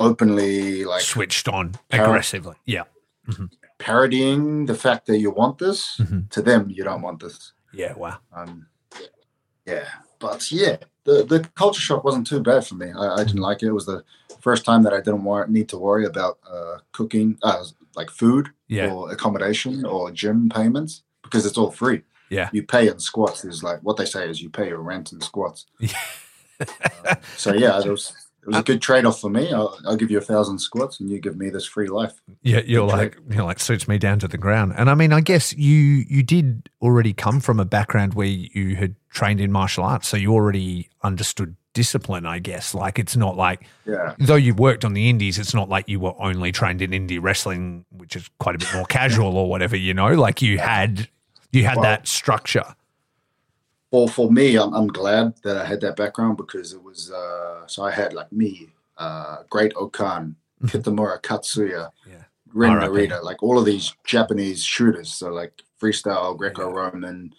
[0.00, 2.84] openly like switched on aggressively, yeah,
[3.28, 3.46] mm-hmm.
[3.80, 6.20] Parodying the fact that you want this mm-hmm.
[6.30, 7.52] to them, you don't want this.
[7.72, 8.18] Yeah, wow.
[8.32, 8.66] Um,
[9.66, 9.88] yeah,
[10.20, 12.92] but yeah, the the culture shock wasn't too bad for me.
[12.92, 13.68] I, I didn't like it.
[13.68, 14.04] It was the
[14.40, 17.64] first time that I didn't want, need to worry about uh, cooking, uh,
[17.96, 18.92] like food yeah.
[18.92, 22.02] or accommodation or gym payments because it's all free.
[22.28, 22.48] Yeah.
[22.52, 23.44] You pay in squats.
[23.44, 25.66] Is like what they say is you pay your rent in squats.
[26.60, 29.52] uh, so yeah, it was it was a uh, good trade off for me.
[29.52, 32.20] I'll, I'll, give you a thousand squats and you give me this free life.
[32.42, 34.74] Yeah, you're good like you're like suits me down to the ground.
[34.76, 35.74] And I mean, I guess you
[36.08, 40.16] you did already come from a background where you had trained in martial arts, so
[40.16, 42.74] you already understood discipline, I guess.
[42.74, 44.14] Like it's not like yeah.
[44.18, 47.22] though you worked on the indies, it's not like you were only trained in indie
[47.22, 50.14] wrestling, which is quite a bit more casual or whatever, you know.
[50.14, 51.08] Like you had
[51.52, 52.64] you had well, that structure.
[53.90, 57.66] Well, for me, I'm, I'm glad that I had that background because it was uh,
[57.66, 60.66] so I had like me, uh, Great-O-Khan, mm-hmm.
[60.66, 62.24] Kitamura Katsuya, yeah.
[62.52, 65.12] Ren Narita, like all of these Japanese shooters.
[65.12, 67.34] So like freestyle, Greco-Roman,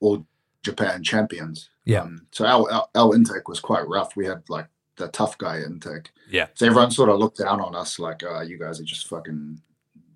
[0.00, 0.26] all
[0.62, 1.70] Japan champions.
[1.84, 2.02] Yeah.
[2.02, 4.16] Um, so our, our, our intake was quite rough.
[4.16, 6.10] We had like the tough guy intake.
[6.30, 6.48] Yeah.
[6.54, 9.60] So everyone sort of looked down on us like, uh, you guys are just fucking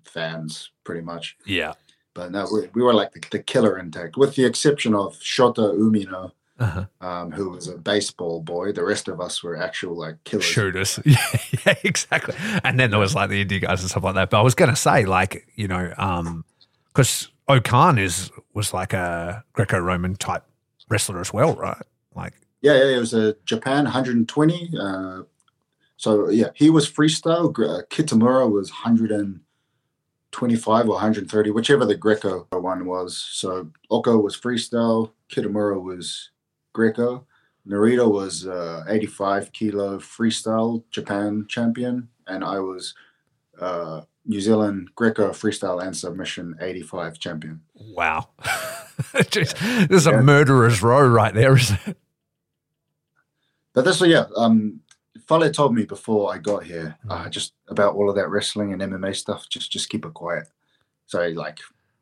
[0.05, 1.37] fans, pretty much.
[1.45, 1.73] Yeah.
[2.17, 5.77] But no, we, we were like the, the, killer intake, with the exception of Shota
[5.77, 6.85] Umino, uh-huh.
[6.99, 8.71] um, who was a baseball boy.
[8.71, 10.45] The rest of us were actual like killers.
[10.45, 10.99] Shooters.
[11.05, 11.17] Yeah,
[11.63, 12.33] yeah, exactly.
[12.63, 14.31] And then there was like the indie guys and stuff like that.
[14.31, 15.89] But I was going to say, like, you know,
[16.91, 20.43] because um, O-Khan is was like a Greco-Roman type
[20.89, 21.77] wrestler as well, right?
[22.15, 24.71] Like, yeah, yeah, it was a Japan 120.
[24.79, 25.21] Uh,
[25.97, 27.49] So yeah, he was freestyle.
[27.49, 28.71] Uh, Kitamura was
[30.37, 33.17] 125 or 130, whichever the Greco one was.
[33.17, 35.11] So Oko was freestyle.
[35.31, 36.29] Kitamura was
[36.73, 37.25] Greco.
[37.67, 42.93] Narita was uh, 85 kilo freestyle Japan champion, and I was
[43.59, 47.61] uh, New Zealand Greco freestyle and submission 85 champion.
[47.73, 48.29] Wow.
[49.31, 49.53] this
[49.89, 50.19] is yeah.
[50.19, 51.97] a murderer's row right there, isn't it?
[53.73, 54.81] But this, yeah, um,
[55.27, 57.11] Fale told me before I got here, mm.
[57.11, 59.47] uh, just about all of that wrestling and MMA stuff.
[59.49, 60.47] Just, just keep it quiet.
[61.05, 61.59] So, like,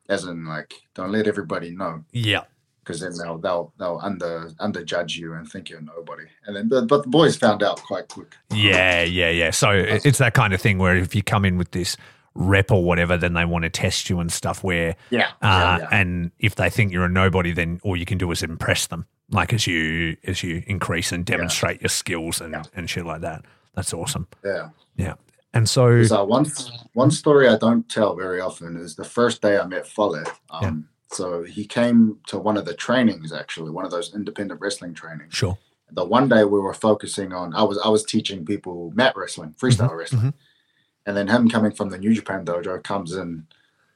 [0.09, 2.03] as in, like, don't let everybody know.
[2.11, 2.43] Yeah
[2.85, 6.25] because then they'll they'll they'll under underjudge you and think you're nobody.
[6.45, 8.35] And then but, but the boys found out quite quick.
[8.51, 9.51] Yeah, yeah, yeah.
[9.51, 11.97] So it's that kind of thing where if you come in with this
[12.35, 14.63] rep or whatever, then they want to test you and stuff.
[14.63, 15.87] Where yeah, uh, yeah, yeah.
[15.91, 19.05] and if they think you're a nobody, then all you can do is impress them.
[19.31, 21.83] Like as you as you increase and demonstrate yeah.
[21.83, 23.43] your skills and and shit like that.
[23.73, 24.27] That's awesome.
[24.43, 25.15] Yeah, yeah.
[25.55, 26.45] And so, uh, one
[26.93, 30.23] one story I don't tell very often is the first day I met Fale.
[30.49, 34.93] Um, so he came to one of the trainings, actually, one of those independent wrestling
[34.93, 35.33] trainings.
[35.33, 35.57] Sure.
[35.91, 39.55] The one day we were focusing on, I was I was teaching people mat wrestling,
[39.57, 39.95] freestyle mm-hmm.
[39.95, 41.05] wrestling, mm-hmm.
[41.05, 43.47] and then him coming from the New Japan dojo comes in,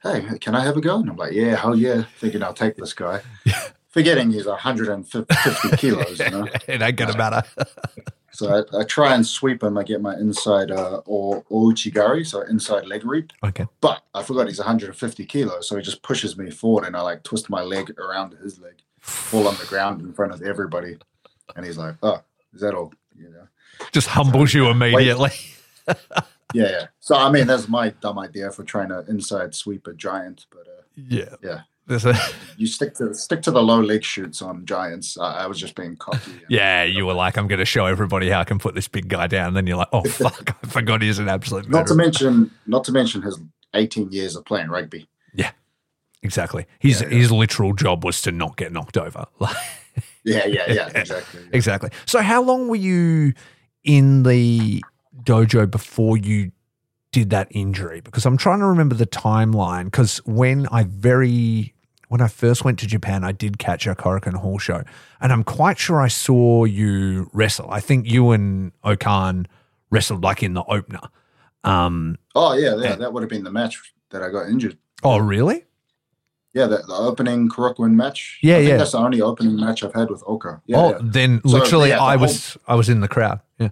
[0.02, 0.96] hey, can I have a go?
[0.96, 3.20] And I'm like, yeah, hell yeah, thinking I'll take this guy,
[3.90, 5.34] forgetting he's 150
[5.76, 6.18] kilos.
[6.18, 6.48] You know?
[6.68, 7.42] it ain't gonna matter.
[8.32, 9.76] So I, I, try and sweep him.
[9.76, 13.32] I get my inside uh, or, or uchigari, so inside leg reap.
[13.44, 13.66] Okay.
[13.80, 17.24] But I forgot he's 150 kilos, so he just pushes me forward, and I like
[17.24, 20.96] twist my leg around his leg, fall on the ground in front of everybody,
[21.56, 22.22] and he's like, "Oh,
[22.54, 23.48] is that all?" You know.
[23.90, 25.32] Just humbles you immediately.
[25.88, 25.94] yeah,
[26.54, 26.86] yeah.
[27.00, 30.68] So I mean, that's my dumb idea for trying to inside sweep a giant, but
[30.68, 31.62] uh, yeah, yeah.
[31.90, 32.18] A-
[32.56, 35.18] you stick to stick to the low leg shoots on giants.
[35.18, 36.32] I, I was just being cocky.
[36.48, 39.08] Yeah, you were like, I'm going to show everybody how I can put this big
[39.08, 39.48] guy down.
[39.48, 41.68] And then you're like, oh fuck, I forgot he's an absolute.
[41.68, 43.38] Not to mention, not to mention his
[43.74, 45.08] 18 years of playing rugby.
[45.34, 45.50] Yeah,
[46.22, 46.66] exactly.
[46.78, 47.16] His yeah, yeah.
[47.16, 49.26] his literal job was to not get knocked over.
[50.24, 51.40] yeah, yeah, yeah, exactly.
[51.40, 51.50] Yeah.
[51.52, 51.90] Exactly.
[52.06, 53.32] So, how long were you
[53.84, 54.82] in the
[55.22, 56.52] dojo before you
[57.12, 58.00] did that injury?
[58.00, 59.84] Because I'm trying to remember the timeline.
[59.84, 61.74] Because when I very
[62.10, 64.82] when I first went to Japan, I did catch a Korakuen Hall show,
[65.20, 67.70] and I'm quite sure I saw you wrestle.
[67.70, 69.46] I think you and O-Khan
[69.90, 71.02] wrestled like in the opener.
[71.62, 74.76] Um, oh yeah, yeah, and, that would have been the match that I got injured.
[75.04, 75.66] Oh really?
[76.52, 78.40] Yeah, the, the opening Korakuen match.
[78.42, 78.76] Yeah, yeah.
[78.76, 80.62] That's the only opening match I've had with Oka.
[80.66, 80.98] Yeah, oh, yeah.
[81.00, 83.38] then literally, so, yeah, I was I was in the crowd.
[83.60, 83.68] Yeah.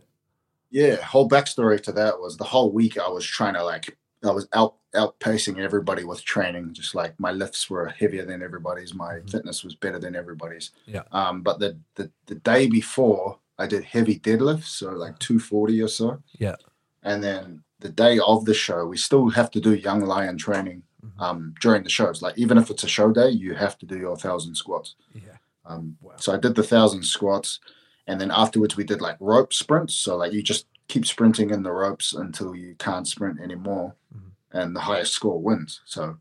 [0.70, 4.31] Yeah, whole backstory to that was the whole week I was trying to like I
[4.31, 6.72] was out outpacing everybody with training.
[6.72, 9.28] Just like my lifts were heavier than everybody's, my mm-hmm.
[9.28, 10.70] fitness was better than everybody's.
[10.87, 11.02] Yeah.
[11.12, 15.81] Um, but the, the the day before, I did heavy deadlifts, so like two forty
[15.83, 16.22] or so.
[16.38, 16.57] Yeah.
[17.02, 20.83] And then the day of the show, we still have to do young lion training
[21.04, 21.22] mm-hmm.
[21.22, 22.22] um, during the shows.
[22.22, 24.96] Like even if it's a show day, you have to do your thousand squats.
[25.14, 25.37] Yeah.
[25.64, 26.14] Um, wow.
[26.16, 27.61] So I did the thousand squats,
[28.07, 29.94] and then afterwards we did like rope sprints.
[29.94, 34.59] So like you just keep sprinting in the ropes until you can't sprint anymore, mm-hmm.
[34.59, 35.81] and the highest score wins.
[35.85, 36.16] So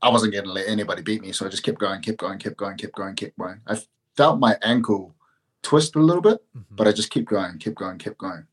[0.00, 2.38] I wasn't going to let anybody beat me, so I just kept going, kept going,
[2.38, 3.60] kept going, kept going, kept going.
[3.66, 3.78] I
[4.16, 5.14] felt my ankle
[5.62, 6.74] twist a little bit, mm-hmm.
[6.76, 8.46] but I just kept going, kept going, kept going.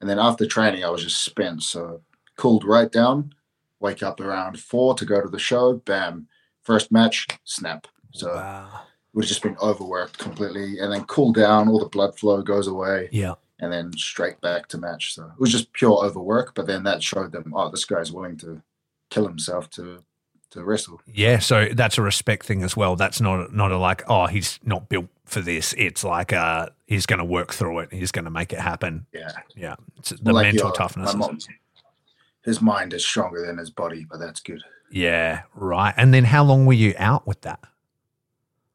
[0.00, 1.62] And then after training, I was just spent.
[1.62, 2.02] So
[2.36, 3.34] cooled right down,
[3.80, 5.74] wake up around four to go to the show.
[5.86, 6.28] Bam,
[6.62, 7.86] first match, snap.
[8.12, 8.82] So wow.
[9.14, 11.68] have just been overworked completely, and then cool down.
[11.68, 13.08] All the blood flow goes away.
[13.10, 15.14] Yeah and then straight back to match.
[15.14, 18.36] So it was just pure overwork, but then that showed them, oh, this guy's willing
[18.38, 18.62] to
[19.10, 20.02] kill himself to
[20.50, 21.00] to wrestle.
[21.12, 22.96] Yeah, so that's a respect thing as well.
[22.96, 25.74] That's not not a like, oh, he's not built for this.
[25.76, 27.92] It's like uh he's going to work through it.
[27.92, 29.06] He's going to make it happen.
[29.12, 29.76] Yeah, yeah.
[29.98, 31.14] It's the like mental toughness.
[31.14, 31.38] Mom,
[32.44, 34.62] his mind is stronger than his body, but that's good.
[34.90, 35.92] Yeah, right.
[35.96, 37.60] And then how long were you out with that?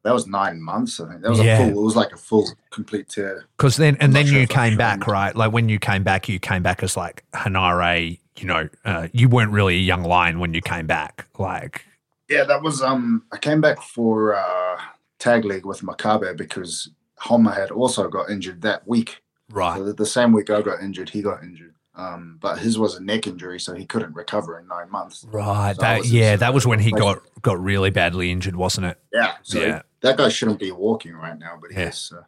[0.04, 1.00] That was nine months.
[1.00, 1.60] I think that was yeah.
[1.60, 1.80] a full.
[1.80, 3.46] It was like a full complete tear.
[3.58, 5.36] Because then, and then sure you came back, right?
[5.36, 8.20] Like when you came back, you came back as like Henare.
[8.38, 11.28] You know, uh, you weren't really a young lion when you came back.
[11.38, 11.86] Like,
[12.30, 12.82] yeah, that was.
[12.82, 14.82] Um, I came back for uh,
[15.20, 19.22] tag league with Makabe because Honma had also got injured that week.
[19.52, 19.78] Right.
[19.78, 21.76] So the, the same week I got injured, he got injured.
[21.94, 25.26] Um, but his was a neck injury, so he couldn't recover in nine months.
[25.30, 25.76] Right.
[25.76, 28.98] So that, yeah, that was when he got got really badly injured, wasn't it?
[29.14, 29.34] Yeah.
[29.44, 31.86] So yeah that guy shouldn't be walking right now, but yeah.
[31.86, 32.14] he's.
[32.16, 32.24] Uh,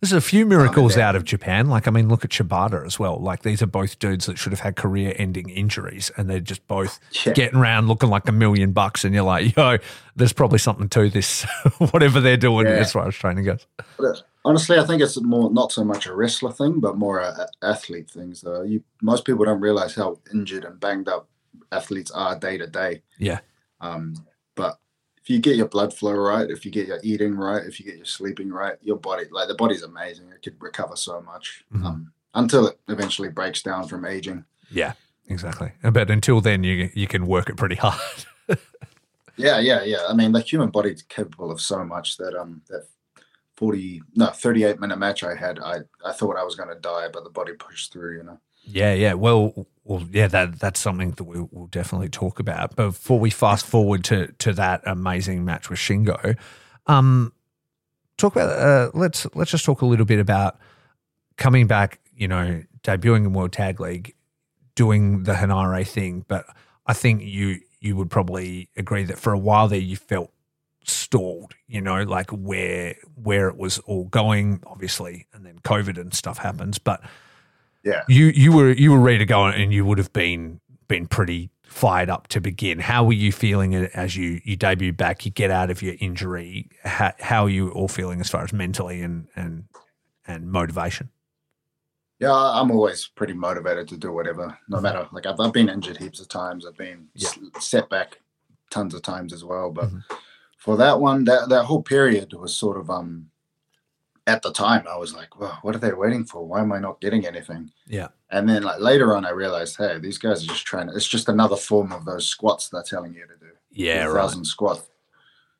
[0.00, 1.70] there's a few miracles out of Japan.
[1.70, 3.18] Like, I mean, look at Shibata as well.
[3.18, 6.66] Like, these are both dudes that should have had career ending injuries, and they're just
[6.68, 7.32] both yeah.
[7.32, 9.04] getting around looking like a million bucks.
[9.04, 9.78] And you're like, yo,
[10.14, 11.44] there's probably something to this,
[11.78, 12.74] whatever they're doing yeah.
[12.74, 13.66] as far as training goes.
[14.44, 17.66] honestly, I think it's more not so much a wrestler thing, but more a, a
[17.66, 18.34] athlete thing.
[18.34, 21.28] So you, most people don't realize how injured and banged up
[21.72, 23.00] athletes are day to day.
[23.18, 23.40] Yeah.
[23.80, 24.78] Um, but
[25.24, 27.86] if you get your blood flow right, if you get your eating right, if you
[27.86, 30.28] get your sleeping right, your body, like the body's amazing.
[30.30, 31.84] It could recover so much Mhm.
[31.84, 34.44] um, until it eventually breaks down from aging.
[34.70, 34.92] Yeah,
[35.28, 35.72] exactly.
[35.82, 38.26] But until then, you you can work it pretty hard.
[39.36, 40.06] Yeah, yeah, yeah.
[40.08, 42.86] I mean, the human body's capable of so much that um that
[43.56, 46.74] forty no thirty eight minute match I had, I I thought I was going to
[46.80, 48.16] die, but the body pushed through.
[48.18, 48.40] You know.
[48.64, 49.14] Yeah, yeah.
[49.14, 50.28] Well, well, yeah.
[50.28, 52.74] That that's something that we will definitely talk about.
[52.76, 56.36] But before we fast forward to to that amazing match with Shingo,
[56.86, 57.32] um,
[58.16, 60.58] talk about uh, let's let's just talk a little bit about
[61.36, 62.00] coming back.
[62.16, 64.14] You know, debuting in World Tag League,
[64.74, 66.24] doing the Henare thing.
[66.26, 66.46] But
[66.86, 70.32] I think you you would probably agree that for a while there you felt
[70.84, 71.54] stalled.
[71.66, 76.38] You know, like where where it was all going, obviously, and then COVID and stuff
[76.38, 77.02] happens, but
[77.84, 78.02] Yeah.
[78.08, 81.50] you you were you were ready to go and you would have been been pretty
[81.64, 82.78] fired up to begin.
[82.78, 85.24] How were you feeling as you you debut back?
[85.26, 86.68] You get out of your injury.
[86.84, 89.64] How, how are you all feeling as far as mentally and and
[90.26, 91.10] and motivation?
[92.20, 95.06] Yeah, I'm always pretty motivated to do whatever, no matter.
[95.12, 96.64] Like I've, I've been injured heaps of times.
[96.64, 97.28] I've been Yeah.
[97.58, 98.20] set back
[98.70, 99.70] tons of times as well.
[99.70, 100.02] But Mhm.
[100.56, 103.30] for that one, that that whole period was sort of um.
[104.26, 106.46] At the time, I was like, "Well, what are they waiting for?
[106.46, 108.08] Why am I not getting anything?" Yeah.
[108.30, 110.94] And then, like later on, I realized, hey, these guys are just trying to.
[110.94, 113.52] It's just another form of those squats they're telling you to do.
[113.70, 114.20] Yeah, do a right.
[114.20, 114.88] thousand squat,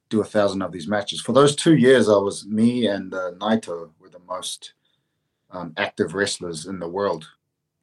[0.09, 1.21] do a thousand of these matches.
[1.21, 4.73] For those two years, I was me and uh, Naito were the most
[5.51, 7.29] um, active wrestlers in the world.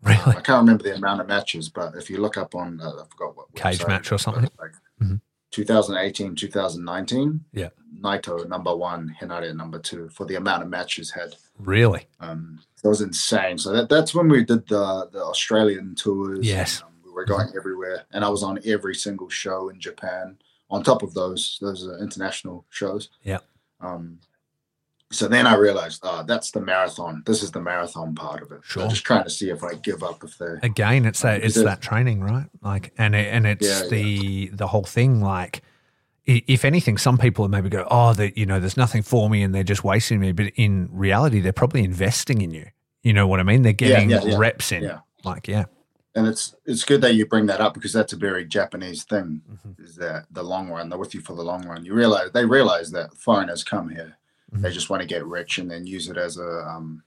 [0.03, 0.17] Really?
[0.19, 3.03] I can't remember the amount of matches, but if you look up on, uh, I
[3.11, 4.49] forgot what Cage website match or something?
[4.59, 5.21] like Mhm.
[5.51, 7.45] 2018, 2019.
[7.53, 7.69] Yeah.
[7.99, 11.35] Naito number one, Henare number two for the amount of matches had.
[11.59, 12.07] Really?
[12.19, 13.57] Um, that was insane.
[13.57, 16.47] So that, that's when we did the the Australian tours.
[16.47, 16.77] Yes.
[16.79, 20.37] and, um, we were going everywhere, and I was on every single show in Japan.
[20.69, 23.09] On top of those, those are international shows.
[23.23, 23.39] Yeah.
[23.81, 24.19] Um,
[25.11, 27.23] so then I realized, oh, that's the marathon.
[27.25, 28.61] This is the marathon part of it.
[28.63, 28.87] Sure.
[28.87, 30.55] just trying to see if I give up if they.
[30.63, 32.47] Again, it's that it's that training, right?
[32.61, 35.21] Like, and it, and it's Yeah, the the whole thing.
[35.21, 35.61] Like,
[36.25, 39.53] if anything, some people maybe go, "Oh, that you know, there's nothing for me," and
[39.53, 40.31] they're just wasting me.
[40.31, 42.67] But in reality, they're probably investing in you.
[43.03, 43.63] You know what I mean?
[43.63, 44.37] They're getting yeah, yeah.
[44.37, 44.83] reps in.
[44.83, 44.99] Yeah.
[45.23, 45.65] Like, yeah,
[46.15, 49.41] And it's it's good that you bring that up because that's a very Japanese thing.
[49.51, 49.83] Mhm.
[49.83, 50.89] Is that the long run?
[50.89, 51.83] They're with you for the long run.
[51.85, 54.17] You realize they realize that foreigners come here,
[54.51, 54.73] they Mhm.
[54.73, 57.03] just want to get rich and then use it as a um,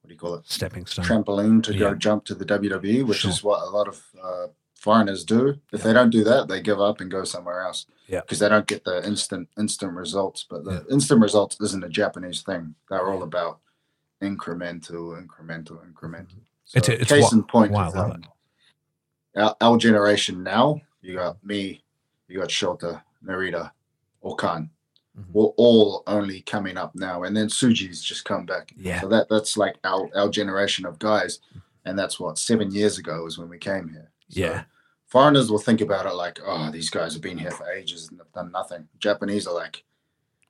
[0.00, 0.44] what do you call it?
[0.46, 1.04] stepping stone.
[1.04, 1.78] Trampoline to Yeah.
[1.78, 3.30] go jump to the WWE, which Sure.
[3.30, 5.60] is what a lot of uh, foreigners do.
[5.72, 7.86] If they don't do that, they give up and go somewhere else.
[8.08, 8.20] Yeah.
[8.20, 10.46] because they don't get the instant instant results.
[10.48, 10.94] But the Yeah.
[10.94, 12.76] instant results isn't a Japanese thing.
[12.88, 13.58] They're all about
[14.22, 16.38] incremental, incremental, incremental.
[16.66, 17.72] So It's a- it's case why- in point.
[17.72, 18.22] why I is, love um,
[19.36, 21.82] our, our generation now, you got me,
[22.28, 23.72] you got Shota, Narita,
[24.22, 24.70] O-Khan.
[25.18, 25.24] Mhm.
[25.32, 28.72] We're all only coming up now, and then Tsuji's just come back.
[28.76, 31.40] Yeah, So that that's like our our generation of guys,
[31.84, 34.10] and that's what seven years ago is when we came here.
[34.28, 34.64] So Yeah.
[35.06, 38.18] foreigners will think about it like, oh, these guys have been here for ages and
[38.18, 38.88] have done nothing.
[38.98, 39.84] Japanese are like,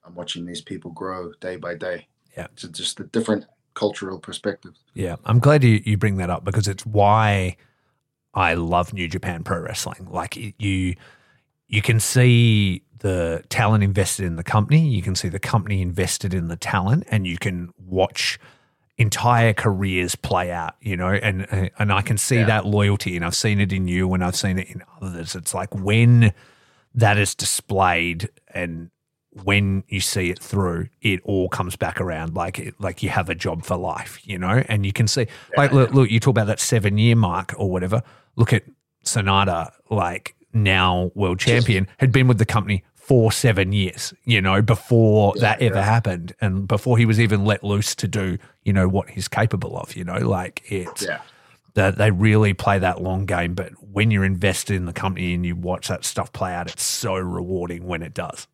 [0.05, 2.09] I'm watching these people grow day by day.
[2.37, 2.49] Yeah.
[2.53, 4.75] it's just a different cultural perspective.
[4.95, 7.57] Yeah, I'm glad you, you bring that up because it's why
[8.35, 10.07] I love New Japan Pro Wrestling.
[10.11, 10.97] Like it- you,
[11.69, 16.33] you can see the talent invested in the company, you can see the company invested
[16.35, 18.39] in the talent, and you can watch
[18.99, 20.75] entire careers play out.
[20.81, 22.47] You know, and uh, and I can see Yeah.
[22.47, 25.35] that loyalty, and I've seen it in you, and I've seen it in others.
[25.35, 26.33] It's like when
[26.95, 28.91] that is displayed and
[29.45, 33.29] when you see it through, it all comes back around like it, like you have
[33.29, 35.27] a job for life, you know, and you can see
[35.59, 38.03] like look, look, you talk about that seven year mark or whatever.
[38.37, 38.63] Look at
[39.05, 44.61] Sanada, like now world champion, had been with the company for seven years, you know,
[44.61, 45.83] before Yeah, that ever yeah.
[45.85, 49.79] happened, and before he was even let loose to do, you know, what he's capable
[49.79, 51.21] of, you know, like it's Yeah.
[51.75, 53.55] that they really play that long game.
[53.55, 56.83] But when you're invested in the company and you watch that stuff play out, it's
[56.83, 58.49] so rewarding when it does.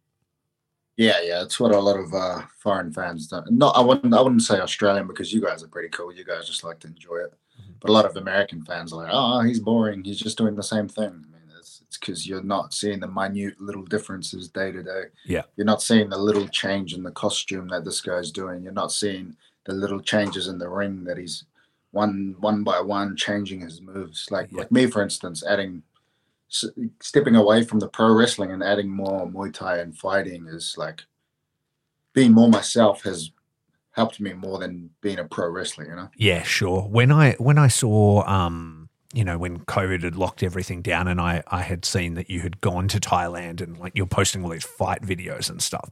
[0.99, 3.51] Yeah, yeah, it's what a lot of uh, foreign fans don't.
[3.53, 6.13] Not, I wouldn't, I wouldn't say Australian because you guys are pretty cool.
[6.13, 7.33] You guys just like to enjoy it.
[7.59, 7.73] Mm-hmm.
[7.81, 10.05] But a lot of American fans are like, "Oh, he's boring.
[10.05, 13.09] He's just doing the same thing." I mean, it's it's because you're not seeing the
[13.09, 15.03] minute little differences day to day.
[15.27, 15.43] Yeah.
[15.57, 18.63] you're not seeing the little change in the costume that this guy's doing.
[18.63, 21.45] You're not seeing the little changes in the ring that he's
[21.93, 24.29] one one by one changing his moves.
[24.31, 24.59] Like Yeah.
[24.61, 25.83] like me, for instance, adding
[27.01, 31.03] stepping away from the pro wrestling and adding more Muay Thai and fighting is like
[32.13, 33.31] being more myself has
[33.93, 35.85] helped me more than being a pro wrestler.
[35.87, 36.11] You know.
[36.17, 36.83] Yeah, sure.
[36.83, 38.82] When I when I saw um
[39.13, 42.41] you know, when COVID had locked everything down and I, I had seen that you
[42.41, 45.91] had gone to Thailand and like you're posting all these fight videos and stuff,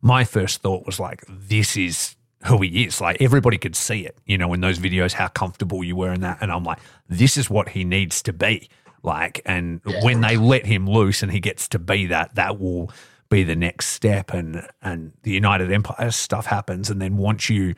[0.00, 2.16] my first thought was like, this is
[2.46, 3.00] who he is.
[3.00, 6.22] Like everybody could see it, you know, in those videos, how comfortable you were in
[6.22, 6.38] that.
[6.40, 8.68] And I'm like, this is what he needs to be.
[9.02, 10.02] Like, and yeah.
[10.02, 12.90] when they let him loose and he gets to be that, that will
[13.28, 14.32] be the next step.
[14.32, 16.88] And and the United Empire stuff happens.
[16.90, 17.74] And then once you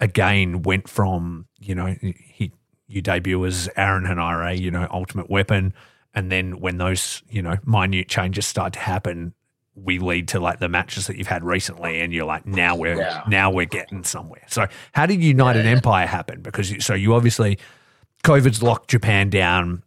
[0.00, 2.52] again went from, you know, he
[2.88, 5.74] you debut as Aaron Henare, you know, Ultimate Weapon.
[6.14, 9.34] And then when those, you know, minute changes start to happen,
[9.74, 12.96] we lead to like the matches that you've had recently, and you're like, now we're
[12.96, 13.22] yeah.
[13.28, 14.42] now we're getting somewhere.
[14.48, 15.76] So, how did United yeah, yeah.
[15.76, 16.40] Empire happen?
[16.40, 17.58] Because you, so you obviously
[18.24, 19.82] COVID's locked Japan down.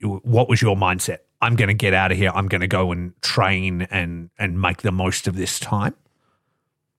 [0.00, 1.18] What was your mindset?
[1.42, 2.30] I'm going to get out of here.
[2.34, 5.94] I'm going to go and train and and make the most of this time.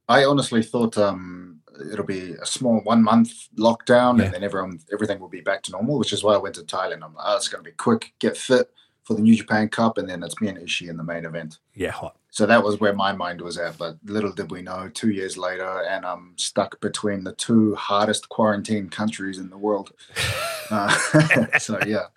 [0.08, 1.55] I honestly thought um,
[1.92, 4.26] it'll be a small one month lockdown, yeah.
[4.26, 5.98] and then everyone everything will be back to normal.
[5.98, 7.04] Which is why I went to Thailand.
[7.04, 8.72] I'm like, oh, it's going to be quick, get fit
[9.04, 11.60] for the New Japan Cup, and then it's me and Ishii in the main event.
[11.76, 12.18] Yeah, hot.
[12.32, 13.78] So that was where my mind was at.
[13.78, 18.30] But little did we know, two years later, and I'm stuck between the two hardest
[18.30, 19.92] quarantine countries in the world.
[20.72, 20.90] uh,
[21.60, 22.08] so yeah,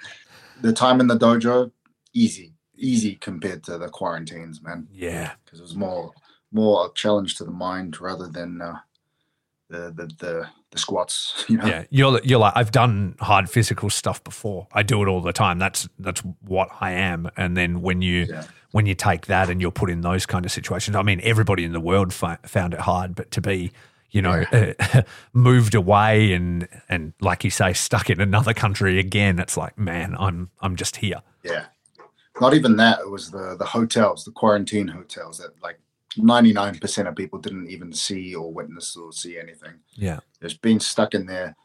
[0.61, 1.71] the time in the dojo,
[2.15, 4.89] easy, easy compared to the quarantines, man.
[4.91, 6.13] Yeah, because it was more
[6.51, 8.79] more a challenge to the mind rather than uh,
[9.69, 11.45] the the the, the squats.
[11.49, 11.67] You know?
[11.67, 14.69] Yeah, you're you're like I've done hard physical stuff before.
[14.73, 15.59] I do it all the time.
[15.59, 17.31] That's that's what I am.
[17.37, 18.45] And then when you yeah.
[18.73, 21.65] when you take that and you're put in those kind of situations, I mean, everybody
[21.65, 23.73] in the world fi- found it hard, but to be
[24.11, 24.73] you know yeah.
[24.95, 25.03] uh,
[25.33, 30.17] moved away and and like you say stuck in another country again, it's like man,
[30.19, 31.23] I'm I'm just here.
[31.43, 31.67] Yeah.
[32.41, 33.01] Not even that.
[33.01, 35.81] It was the the hotels, the quarantine hotels that like
[36.19, 39.75] 99% of people didn't even see or witness or see anything.
[39.95, 40.21] Yeah.
[40.41, 41.57] There's being stuck in there.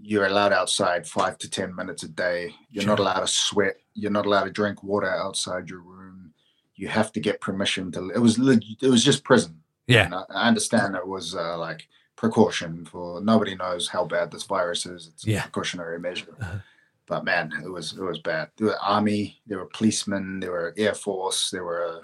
[0.00, 2.54] You're allowed outside five to 10 minutes a day.
[2.70, 2.90] You're sure.
[2.90, 3.76] not allowed to sweat.
[3.94, 6.32] You're not allowed to drink water outside your room.
[6.74, 8.10] You have to get permission to.
[8.10, 9.60] It was it was just prison.
[9.86, 10.06] Yeah.
[10.06, 14.86] And I, understand it was uh, like precaution for nobody knows how bad this virus
[14.86, 15.08] is.
[15.08, 15.40] It's yeah.
[15.40, 16.34] a precautionary measure.
[16.40, 16.58] Uh-huh.
[17.06, 18.50] But man, it was it was bad.
[18.56, 22.02] There were army, there were policemen, there were air force, there were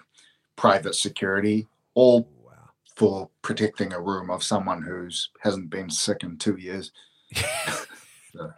[0.57, 2.53] private security all wow.
[2.95, 6.93] for protecting a room of someone who's hasn't been sick in two years.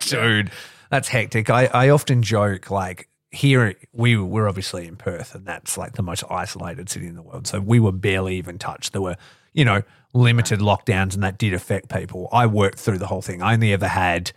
[0.01, 0.51] so, Dude,
[0.91, 1.49] that's hectic.
[1.49, 6.03] I, I often joke like here we were obviously in Perth and that's like the
[6.03, 7.47] most isolated city in the world.
[7.47, 8.93] So we were barely even touched.
[8.93, 9.17] There were,
[9.53, 9.83] you know,
[10.15, 12.29] limited lockdowns and that did affect people.
[12.33, 13.43] I worked through the whole thing.
[13.43, 14.33] I only ever had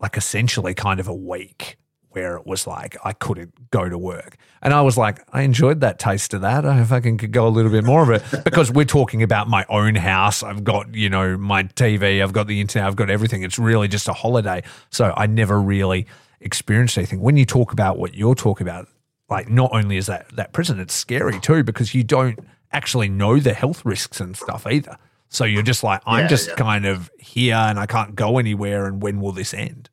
[0.00, 1.76] like essentially kind of a week
[2.16, 4.38] where it was like I couldn't go to work.
[4.62, 6.64] And I was like, I enjoyed that taste of that.
[6.64, 9.66] I fucking could go a little bit more of it because we're talking about my
[9.68, 10.42] own house.
[10.42, 13.42] I've got, you know, my TV, I've got the internet, I've got everything.
[13.42, 14.62] It's really just a holiday.
[14.88, 16.06] So I never really
[16.40, 17.20] experienced anything.
[17.20, 18.88] When you talk about what you're talking about,
[19.28, 22.38] like not only is that that prison, it's scary too because you don't
[22.72, 24.96] actually know the health risks and stuff either.
[25.28, 26.54] So you're just like, I'm yeah, just yeah.
[26.54, 28.86] kind of here and I can't go anywhere.
[28.86, 29.90] And when will this end?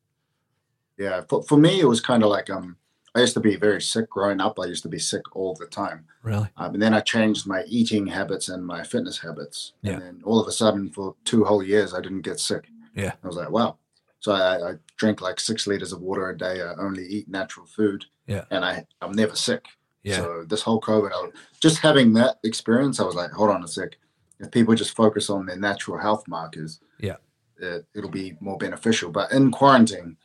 [0.97, 2.77] Yeah, for, for me, it was kind of like um,
[3.15, 4.59] I used to be very sick growing up.
[4.59, 6.05] I used to be sick all the time.
[6.23, 6.49] Really?
[6.57, 9.73] Um, and then I changed my eating habits and my fitness habits.
[9.81, 9.93] Yeah.
[9.93, 12.65] And then all of a sudden, for two whole years, I didn't get sick.
[12.95, 13.13] Yeah.
[13.23, 13.77] I was like, wow.
[14.19, 16.61] So I, I drink like six liters of water a day.
[16.61, 18.05] I only eat natural food.
[18.25, 18.45] Yeah.
[18.51, 19.65] And I, I'm never sick.
[20.03, 20.17] Yeah.
[20.17, 21.29] So this whole COVID, I,
[21.59, 23.97] just having that experience, I was like, hold on a sec.
[24.39, 27.15] If people just focus on their natural health markers, yeah,
[27.57, 29.11] it, it'll be more beneficial.
[29.11, 30.17] But in quarantine,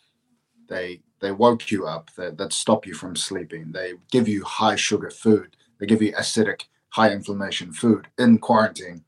[0.69, 3.73] they they woke you up that, that stop you from sleeping.
[3.73, 5.57] They give you high sugar food.
[5.79, 9.05] They give you acidic high inflammation food in quarantine.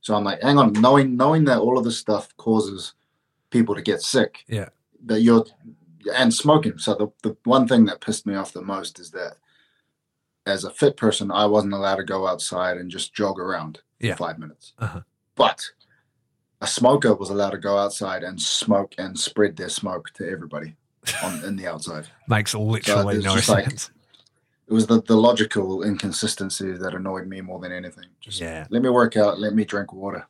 [0.00, 2.94] So i'm like hang on knowing knowing that all of this stuff causes
[3.50, 4.68] people to get sick yeah.
[5.04, 5.44] that you're
[6.14, 6.78] and smoking.
[6.78, 9.36] So the, the one thing that pissed me off the most is that
[10.46, 14.12] as a fit person i wasn't allowed to go outside and just jog around yeah.
[14.12, 14.72] for five minutes.
[14.78, 15.00] Uh-huh.
[15.34, 15.70] but
[16.60, 20.76] a smoker was allowed to go outside and smoke and spread their smoke to everybody
[21.22, 22.06] on in the outside.
[22.28, 23.88] Makes literally so no sense.
[23.88, 23.98] Like,
[24.68, 28.04] it was the, the logical inconsistency that annoyed me more than anything.
[28.20, 28.66] Just yeah.
[28.70, 30.26] let me work out, let me drink water.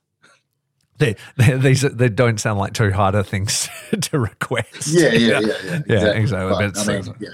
[0.98, 3.68] They, they, these they don't sound like too harder things
[4.00, 4.88] to request.
[4.88, 5.76] Yeah, yeah, yeah, yeah.
[5.76, 5.94] Exactly.
[5.94, 6.68] Yeah, exactly.
[6.68, 7.28] But, I mean, yeah.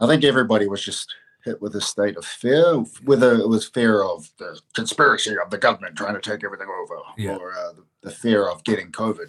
[0.00, 1.12] I think everybody was just
[1.44, 5.58] hit with a state of fear, whether it was fear of the conspiracy of the
[5.58, 7.36] government trying to take everything over, yeah.
[7.36, 9.28] or uh, the, the fear of getting COVID.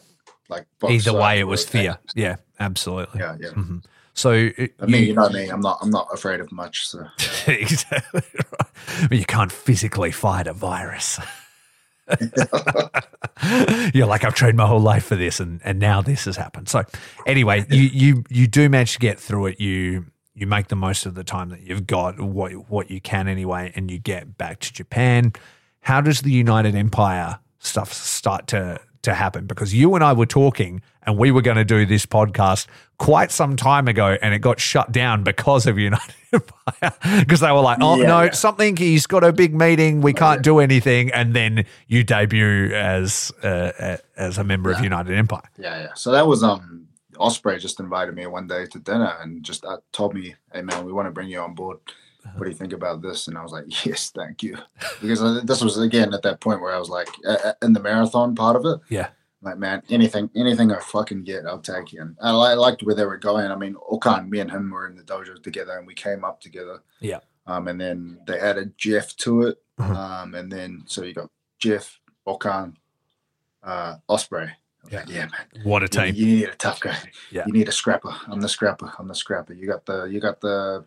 [0.50, 1.98] Like either way, it was fear.
[2.16, 3.20] Yeah, absolutely.
[3.20, 3.50] Yeah, yeah.
[3.50, 3.78] Mm-hmm.
[4.14, 5.48] So it, I mean, you, you, know me.
[5.48, 5.78] I'm not.
[5.82, 6.88] I'm not afraid of much.
[6.88, 7.06] So
[7.48, 9.08] exactly right.
[9.08, 11.20] But you can't physically fight a virus.
[13.94, 16.68] You're like, I've trained my whole life for this, and and now this has happened.
[16.68, 16.84] So,
[17.26, 19.62] anyway, you you you do manage to get through it.
[19.62, 23.28] You you make the most of the time that you've got, what what you can
[23.28, 25.34] anyway, and you get back to Japan.
[25.82, 28.80] How does the United Empire stuff start to
[29.10, 29.46] to happen?
[29.46, 33.32] Because you and I were talking, and we were going to do this podcast quite
[33.32, 36.94] some time ago, and it got shut down because of United Empire.
[37.20, 38.32] Because they were like, "Oh Yeah, no, yeah.
[38.32, 38.78] something.
[38.78, 40.02] He's got a big meeting.
[40.02, 45.16] We can't do anything." And then you debut as uh, as a member of United
[45.16, 45.44] Empire.
[45.58, 45.94] Yeah, yeah.
[45.96, 46.88] So that was um
[47.18, 50.86] Osprey just invited me one day to dinner and just uh, told me, "Hey man,
[50.86, 51.80] we want to bring you on board.
[52.36, 54.58] What do you think about this?" And I was like, "Yes, thank you,"
[55.02, 57.80] because uh, this was again at that point where I was like uh, in the
[57.80, 58.80] marathon part of it.
[58.90, 59.10] Yeah.
[59.42, 62.02] Like man, anything, anything I fucking get, I'll take you.
[62.02, 63.50] And I, I liked where they were going.
[63.50, 66.42] I mean, O-Khan, me and him were in the dojo together, and we came up
[66.42, 66.82] together.
[67.00, 67.20] Yeah.
[67.48, 69.62] Um, and then they added Jeff to it.
[69.80, 69.96] Mhm.
[69.96, 72.76] Um, and then so you got Jeff, O-Khan,
[73.64, 74.52] uh, Osprey.
[74.92, 75.00] Yeah.
[75.00, 75.64] like, yeah, man.
[75.64, 76.16] What a You, team!
[76.16, 76.98] you need a tough guy.
[77.32, 77.44] Yeah.
[77.46, 78.14] You need a scrapper.
[78.28, 78.92] I'm the scrapper.
[79.00, 79.54] I'm the scrapper.
[79.54, 80.84] You got the you got the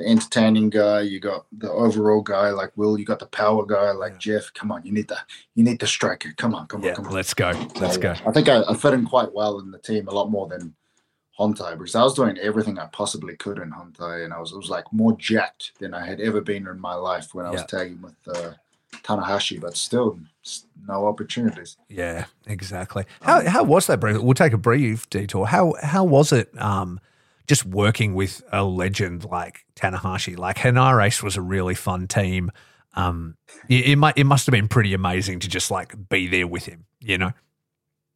[0.00, 1.00] the, entertaining guy.
[1.02, 2.98] You got the overall guy like Will.
[2.98, 4.52] You got the power guy like Jeff.
[4.54, 5.18] Come on, you need the
[5.54, 6.30] you need the striker.
[6.36, 7.12] Come on, come on, come on.
[7.12, 7.50] let's go.
[7.80, 8.14] Let's So, go.
[8.26, 10.74] I think I, I fit in quite well in the team, a lot more than
[11.38, 14.56] Hontai because I was doing everything I possibly could in Hontai, and I was it
[14.56, 17.60] was like more jacked than I had ever been in my life when I was
[17.62, 17.66] Yeah.
[17.78, 18.52] tagging with uh,
[19.02, 20.18] Tanahashi, but still
[20.86, 21.76] no opportunities.
[21.88, 23.04] Yeah, exactly.
[23.22, 24.18] How how was that brief?
[24.20, 25.46] We'll take a brief detour.
[25.46, 27.00] How how was it um
[27.50, 30.38] just working with a legend like Tanahashi?
[30.38, 32.50] Like Hanarace was a really fun team.
[32.94, 33.36] Um
[33.68, 36.64] it, it might it must have been pretty amazing to just like be there with
[36.66, 37.32] him, you know?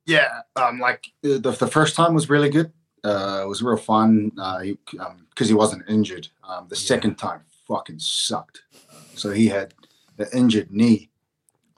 [0.06, 2.72] Yeah, um, like uh, the, the first time was really good.
[3.02, 6.28] Uh, it was real fun because he, um, he wasn't injured.
[6.48, 6.86] Um, the Yeah.
[6.94, 8.62] second time fucking sucked.
[8.90, 9.72] Uh, so he had
[10.18, 11.08] an injured knee.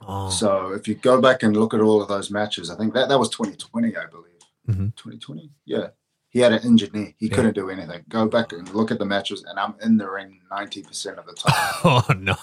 [0.06, 2.94] Oh, So if you go back and look at all of those matches, I think
[2.94, 4.42] that that was 2020, I believe.
[4.68, 4.94] Mhm.
[4.96, 5.88] 2020, yeah.
[6.36, 7.14] He had an injured knee.
[7.16, 7.34] He Yeah.
[7.34, 8.04] couldn't do anything.
[8.10, 11.32] Go back and look at the matches, and I'm in the ring 90% of the
[11.32, 11.72] time.
[11.84, 12.36] oh no.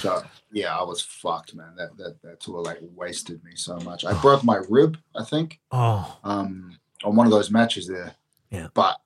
[0.00, 1.76] So yeah, I was fucked, man.
[1.76, 4.04] That that that tour like wasted me so much.
[4.04, 8.16] I broke my rib, I think Oh, um, on one of those matches there.
[8.50, 8.66] Yeah.
[8.74, 8.96] But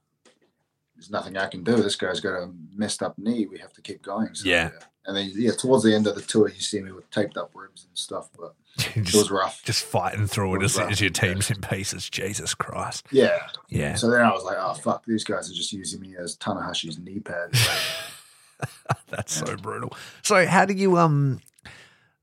[0.97, 1.77] there's nothing I can do.
[1.77, 3.45] This guy's got a messed up knee.
[3.45, 4.35] We have to keep going.
[4.35, 4.70] So, Yeah.
[5.05, 7.51] And then yeah, towards the end of the tour, you see me with taped up
[7.55, 8.31] ribs and stuff.
[8.39, 9.62] But it was just, rough.
[9.64, 11.20] just fighting through it It as, as your yeah.
[11.20, 12.09] team's in pieces.
[12.11, 13.07] Jesus Christ.
[13.11, 13.39] Yeah.
[13.68, 13.95] Yeah.
[13.95, 16.99] So then I was like, oh fuck, these guys are just using me as Tanahashi's
[16.99, 17.53] knee pad.
[19.09, 19.93] That's so brutal.
[20.22, 21.41] So how do you um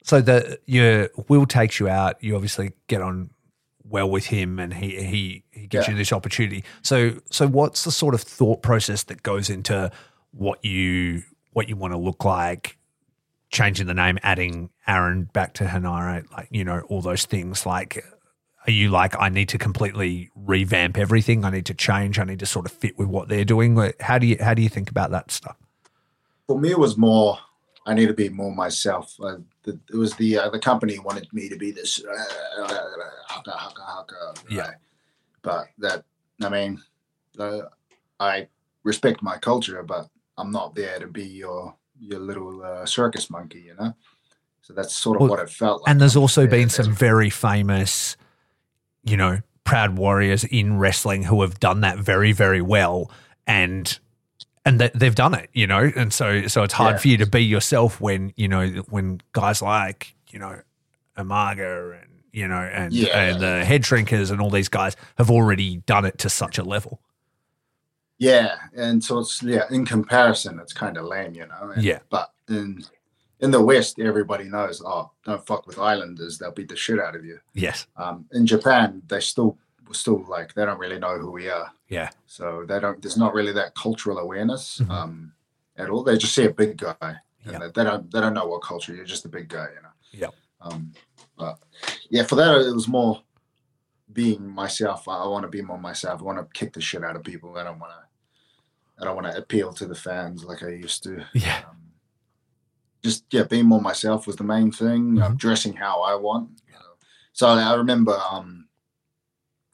[0.04, 3.30] so the your Will takes you out, you obviously get on
[3.84, 5.92] well with him and he he he gives Yeah.
[5.92, 6.64] you this opportunity.
[6.82, 9.92] So so what's the sort of thought process that goes into
[10.32, 11.24] what you
[11.54, 12.78] what you want to look like,
[13.52, 18.04] changing the name, adding Aaron back to Henare, like, you know, all those things like
[18.68, 21.44] are you like I need to completely revamp everything?
[21.44, 22.20] I need to change.
[22.20, 23.92] I need to sort of fit with what they're doing.
[24.00, 25.58] How do you how do you think about that stuff?
[26.48, 27.40] For me, it was more.
[27.88, 29.16] I need to be more myself.
[29.20, 32.68] Uh, the, it was the uh, the company wanted me to be this uh,
[33.28, 34.34] haka haka haka.
[34.50, 34.58] Yeah.
[34.58, 34.74] guy.
[35.42, 36.04] But that
[36.44, 36.82] I mean,
[37.40, 37.62] uh,
[38.20, 38.48] I
[38.84, 43.62] respect my culture, but I'm not there to be your your little uh, circus monkey,
[43.62, 43.94] you know.
[44.62, 45.90] So that's sort of Well, what it felt like.
[45.92, 48.18] and there's also Yeah, been some very famous,
[49.04, 53.12] you know, proud warriors in wrestling who have done that very, very well,
[53.48, 54.00] and
[54.66, 57.00] and that they've done it, you know, and so so it's hard Yeah.
[57.00, 60.62] for you to be yourself when you know when guys like you know
[61.18, 63.20] Umaga and you know and Yeah.
[63.20, 66.64] and the head shrinkers and all these guys have already done it to such a
[66.64, 67.02] level.
[68.22, 69.66] Yeah, and so it's yeah.
[69.72, 71.72] In comparison, it's kind of lame, you know.
[71.74, 72.00] And, Yeah.
[72.10, 72.84] But in
[73.40, 74.80] in the West, everybody knows.
[74.86, 77.40] Oh, don't fuck with Islanders; they'll beat the shit out of you.
[77.56, 79.58] Yes, Um, in Japan, they still
[79.92, 83.02] still like they don't really know who we are, yeah, so they don't.
[83.02, 84.90] There's not really that cultural awareness Mhm.
[84.92, 85.34] um,
[85.76, 86.04] at all.
[86.04, 86.96] They just see a big guy,
[87.44, 87.58] and Yeah.
[87.60, 88.94] they, they don't they don't know what culture.
[88.96, 89.96] You're just a big guy, you know.
[90.12, 90.32] Yeah.
[90.62, 90.94] Um,
[91.38, 91.58] but
[92.12, 93.24] yeah, for that it was more
[94.14, 95.08] being myself.
[95.08, 96.22] I, I want to be more myself.
[96.22, 97.58] I want to kick the shit out of people.
[97.58, 98.02] I don't want to.
[99.02, 101.26] I don't want to appeal to the fans like I used to.
[101.34, 101.78] yeah, Um,
[103.04, 105.14] just yeah, being more myself was the main thing.
[105.14, 105.24] Mm-hmm.
[105.24, 106.50] Um, dressing how I want.
[106.68, 106.80] You know.
[107.34, 108.68] So I remember um,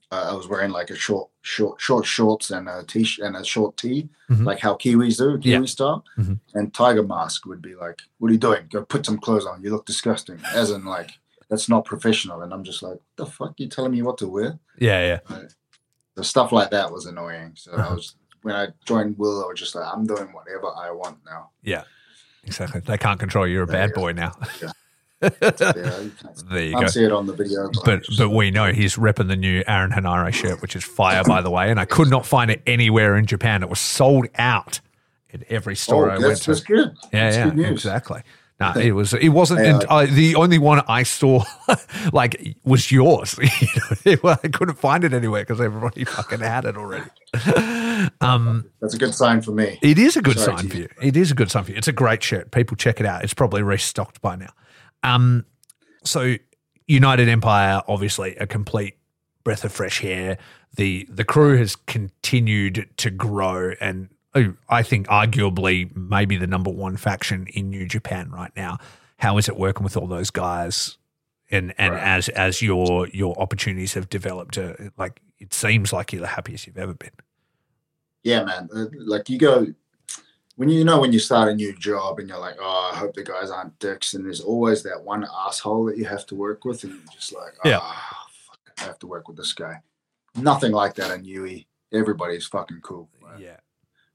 [0.09, 3.75] I was wearing like a short, short, short shorts and a t and a short
[3.75, 4.45] tee, Mhm.
[4.45, 5.65] like how Kiwis do, Kiwi Yeah.
[5.65, 6.05] style.
[6.17, 6.39] Mhm.
[6.53, 8.67] And Tiger Mask would be like, "What are you doing?
[8.71, 9.61] Go put some clothes on.
[9.63, 11.11] You look disgusting." As in like.
[11.49, 14.59] That's not professional, and I'm just like, "The fuck, you telling me what to wear?"
[14.77, 15.39] yeah, yeah.
[16.15, 17.53] The stuff like that was annoying.
[17.55, 17.95] So I Uh-huh.
[17.95, 21.49] was when I joined Will, I was just like, "I'm doing whatever I want now."
[21.63, 21.83] Yeah,
[22.43, 22.81] exactly.
[22.81, 23.53] They can't control you.
[23.55, 24.33] You're a Yeah, bad boy now.
[24.61, 24.71] yeah,
[25.21, 26.87] you There you can't go.
[26.87, 27.69] see it on the video.
[27.85, 31.41] But but we know he's repping the new Aaron Henare shirt, which is fire, by
[31.41, 31.69] the way.
[31.71, 33.63] And I could not find it anywhere in Japan.
[33.63, 34.79] It was sold out
[35.33, 36.51] at every oh, store I went to.
[36.51, 36.95] that's good.
[37.11, 38.21] Yeah, That's yeah, good exactly.
[38.59, 39.13] No, it was.
[39.13, 39.59] It wasn't.
[39.59, 41.43] Hey, uh, the only one I saw,
[42.11, 43.37] like, was yours.
[44.05, 47.05] You know, I couldn't find it anywhere because everybody fucking had it already.
[48.21, 49.79] Um, That's a good sign for me.
[49.81, 50.89] it is a good Sorry sign for you.
[51.01, 51.77] It is a good sign for you.
[51.77, 52.51] It's a great shirt.
[52.51, 53.23] People check it out.
[53.23, 54.51] It's probably restocked by now.
[55.03, 55.45] Um,
[56.03, 56.35] so
[56.87, 58.97] United Empire, obviously, a complete
[59.43, 60.37] breath of fresh air.
[60.75, 66.69] The the crew has continued to grow, and oh, I think arguably maybe the number
[66.71, 68.77] one faction in New Japan right now.
[69.17, 70.97] How is it working with all those guys?
[71.49, 72.03] And and Right.
[72.03, 76.67] as as your your opportunities have developed, uh, like it seems like you're the happiest
[76.67, 77.11] you've ever been.
[78.23, 78.69] Yeah, man.
[78.75, 79.67] Uh, Like you go
[80.55, 83.13] when you know when you start a new job and you're like, oh, I hope
[83.13, 86.65] the guys aren't dicks, and there's always that one asshole that you have to work
[86.65, 87.79] with, and you're just like, oh, Yeah.
[87.79, 89.81] fuck, I have to work with this guy.
[90.35, 91.63] Nothing like that in UE.
[91.93, 93.07] Everybody's fucking cool.
[93.23, 93.39] right?
[93.39, 93.57] Yeah.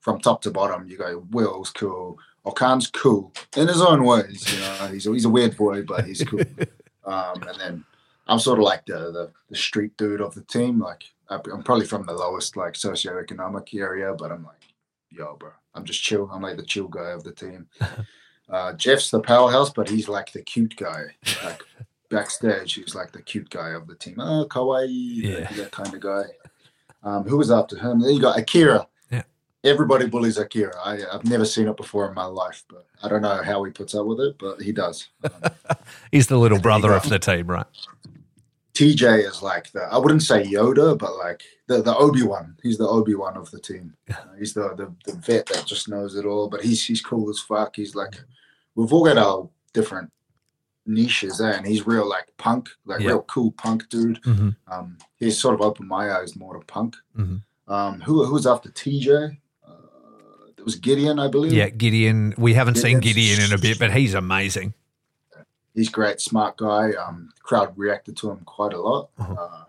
[0.01, 2.19] From top to bottom, you go, Will's cool.
[2.45, 4.53] O-Khan's cool in his own ways.
[4.53, 6.41] You know, he's a, he's a weird boy, but he's cool.
[7.05, 7.85] um, and then
[8.27, 10.79] I'm sort of like the, the the street dude of the team.
[10.79, 14.63] Like I'm probably from the lowest like socioeconomic area, but I'm like,
[15.11, 16.29] yo, bro, I'm just chill.
[16.33, 17.69] I'm like the chill guy of the team.
[18.51, 21.05] Uh, Jeff's the powerhouse, but he's like the cute guy.
[21.43, 21.63] Like
[22.11, 24.17] backstage, he's like the cute guy of the team.
[24.19, 25.41] Oh, kawaii, Yeah.
[25.41, 26.25] that, that kind of guy.
[27.03, 28.01] Um, who was after him?
[28.01, 28.87] Then you got Akira.
[29.65, 30.75] Everybody bullies Akira.
[30.85, 33.71] I, I've never seen it before in my life, but I don't know how he
[33.71, 35.09] puts up with it, but he does.
[36.13, 37.67] He's the little there brother of the team, right?
[38.75, 42.57] TJ is like the I wouldn't say Yoda, but like the the Obi Wan.
[42.63, 43.95] He's the Obi Wan of the team.
[44.39, 46.49] He's the, the the vet that just knows it all.
[46.49, 47.77] But he's he's cool as fuck.
[47.77, 48.17] He's like
[48.75, 50.11] we've all got our different
[50.87, 51.53] niches, eh?
[51.53, 53.09] and he's real like punk, like Yeah.
[53.09, 54.23] real cool punk dude.
[54.23, 54.51] Mm-hmm.
[54.73, 56.97] Um, he's sort of opened my eyes more to punk.
[57.17, 57.43] Mhm.
[57.69, 59.37] Um, who who was after TJ?
[60.63, 61.53] It was Gideon, I believe.
[61.53, 62.35] Yeah, Gideon.
[62.39, 64.75] We haven't seen Gideon in a bit, but he's amazing.
[65.75, 66.93] he's great, smart guy.
[66.93, 69.09] Um, crowd reacted to him quite a lot.
[69.19, 69.35] Uh-huh.
[69.35, 69.65] Uh,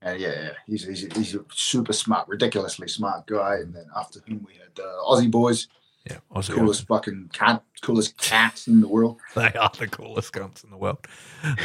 [0.00, 3.56] and yeah, yeah, he's, he's he's a super smart, ridiculously smart guy.
[3.56, 5.68] And then after him, we had uh, Aussie boys,
[6.08, 9.20] Yeah, Aussie coolest fucking cat, coolest cats in the world.
[9.34, 11.06] They are the coolest cunts in the world.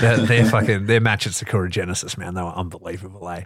[0.02, 2.34] They're, they're fucking their match at Sakura Genesis, man.
[2.34, 3.46] They were unbelievable, eh?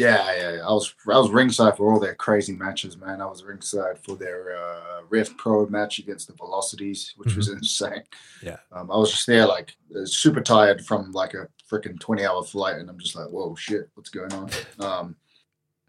[0.00, 0.66] Yeah, yeah.
[0.66, 3.20] I was I was ringside for all their crazy matches, man.
[3.20, 8.04] I was ringside for their uh, Rev Pro match against the Velocities, which was insane.
[8.42, 8.56] Yeah.
[8.72, 12.42] Um, I was just there, like uh, super tired from like a freaking twenty hour
[12.42, 14.50] flight, and I'm just like, whoa, shit, what's going on?
[14.80, 15.16] Um,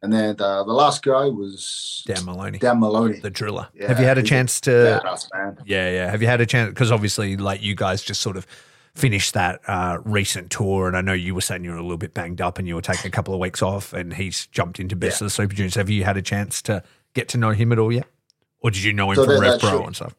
[0.03, 3.19] and then the, the last guy was Dan Moloney, Dan Moloney.
[3.19, 3.67] the driller.
[3.75, 4.71] Yeah, Have you had a a chance to?
[4.71, 5.57] Badass man.
[5.65, 6.09] Yeah, yeah.
[6.09, 6.69] Have you had a chance?
[6.69, 8.47] Because obviously, like you guys just sort of
[8.95, 11.97] finished that uh, recent tour, and I know you were saying you were a little
[11.97, 14.79] bit banged up and you were taking a couple of weeks off, and he's jumped
[14.79, 15.25] into Best Yeah.
[15.25, 15.75] of the Super Juniors.
[15.75, 16.83] Have you had a chance to
[17.13, 18.07] get to know him at all yet,
[18.59, 20.15] or did you know him So from Rev Pro show- and stuff?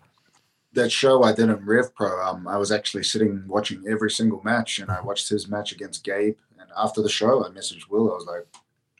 [0.75, 4.41] that show I did in Rev Pro, um, I was actually sitting watching every single
[4.43, 6.37] match, and I watched his match against Gabe.
[6.59, 8.11] And after the show, I messaged Will.
[8.11, 8.47] I was like,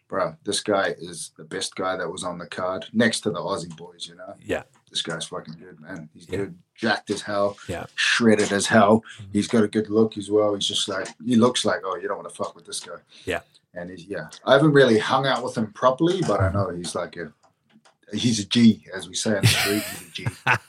[0.07, 3.39] "Bro, this guy is the best guy that was on the card, next to the
[3.39, 4.07] Aussie boys.
[4.07, 6.09] You know, Yeah, this guy's fucking good, man.
[6.15, 6.37] He's Yeah.
[6.37, 7.87] good, jacked as hell, Yeah.
[7.97, 9.03] shredded as hell.
[9.21, 9.27] Mhm.
[9.33, 10.55] He's got a good look as well.
[10.55, 12.97] He's just like he looks like, oh, you don't want to fuck with this guy.
[13.25, 13.41] Yeah.
[13.75, 14.29] and he's yeah.
[14.45, 17.33] I haven't really hung out with him properly, but I know he's like a
[18.13, 19.83] he's a G, as we say on the street.
[19.83, 20.27] He's a G.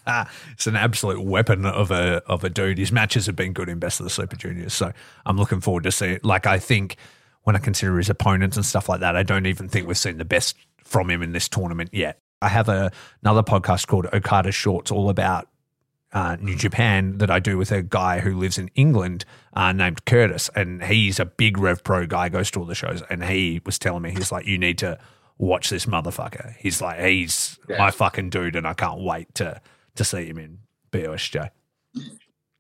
[0.54, 2.78] it's an absolute weapon of a of a dude.
[2.78, 4.94] His matches have been good in Best of the Super Juniors, so
[5.26, 6.06] I'm looking forward to see.
[6.14, 6.24] It.
[6.24, 6.96] Like I think
[7.44, 10.18] when I consider his opponents and stuff like that, I don't even think we've seen
[10.18, 10.56] the best
[10.86, 12.22] from him in this tournament yet.
[12.44, 12.92] I have a,
[13.24, 15.48] another podcast called Okada Shorts, all about
[16.12, 20.06] uh, New Japan that I do with a guy who lives in England uh, named
[20.06, 23.62] Curtis, and he's a big Rev Pro guy, goes to all the shows, and he
[23.66, 25.00] was telling me he's like, you need to
[25.40, 26.56] watch this motherfucker.
[26.58, 27.80] He's like, he's Yeah.
[27.80, 29.60] my fucking dude, and I can't wait to
[29.96, 30.60] to see him in
[30.92, 31.50] BOSJ.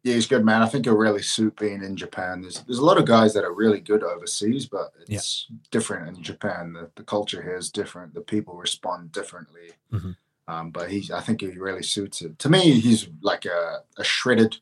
[0.04, 0.62] Yeah, he's good, man.
[0.62, 2.42] I think he'll really suit being in Japan.
[2.42, 6.24] There's there's a lot of guys that are really good overseas, but it's different in
[6.24, 6.74] Japan.
[6.74, 8.14] The, the culture here is different.
[8.14, 9.72] The people respond differently.
[9.94, 10.18] Mhm.
[10.50, 12.38] Um, but he's I think he really suits it.
[12.40, 14.58] To me, he's like a, a shredded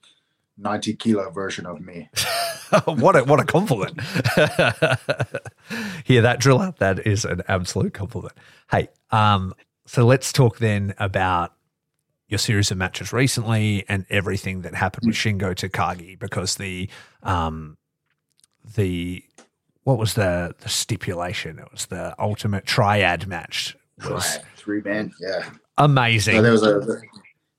[0.60, 2.08] 90 kilo version of me.
[2.86, 4.00] what a what a compliment!
[6.06, 6.76] Hear that, driller?
[6.78, 8.34] That is an absolute compliment.
[8.70, 9.56] Hey, um,
[9.88, 11.54] so let's talk then about
[12.32, 16.90] your series of matches recently and everything that happened with Shingo Takagi because the
[17.24, 17.78] um
[18.76, 19.24] the
[19.84, 21.60] what was the the stipulation?
[21.60, 23.78] It was the ultimate triad match.
[24.10, 24.46] Was Right.
[24.56, 25.50] Three man, yeah.
[25.78, 26.36] amazing.
[26.36, 27.02] So there was a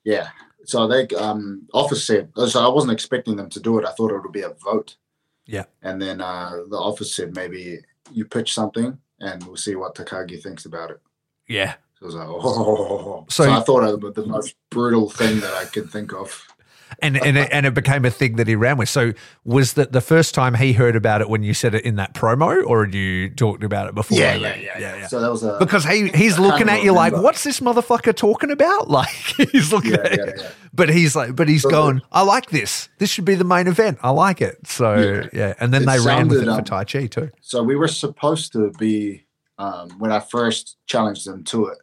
[0.04, 0.30] yeah.
[0.64, 3.84] so they um office said so I wasn't expecting them to do it.
[3.84, 4.96] I thought it would be a vote.
[5.44, 5.64] Yeah.
[5.82, 10.42] And then uh, the office said maybe you pitch something and we'll see what Takagi
[10.42, 11.00] thinks about it.
[11.48, 11.74] Yeah.
[12.03, 13.26] So I was like, oh.
[13.28, 16.46] So- So, I thought was the most brutal thing that I could think of.
[17.00, 18.88] And and it, and it became a thing that he ran with.
[18.88, 19.12] So
[19.44, 22.12] was that the first time he heard about it when you said it in that
[22.14, 24.18] promo, or had you talked about it before?
[24.18, 25.07] Yeah, yeah, yeah, yeah, yeah.
[25.07, 28.50] So that was a Because he he's looking at you like, what's this motherfucker talking
[28.50, 28.88] about?
[28.92, 30.50] Like he's looking yeah, at yeah, yeah.
[30.74, 32.90] But he's like, but he's So- going, I like this.
[32.98, 33.98] This should be the main event.
[34.03, 34.59] I like it.
[34.66, 37.30] So yeah, and then It they ran with it sounded, for um, Tai Chi too.
[37.40, 39.24] So we were supposed to be
[39.59, 41.78] um, when I first challenged them to it.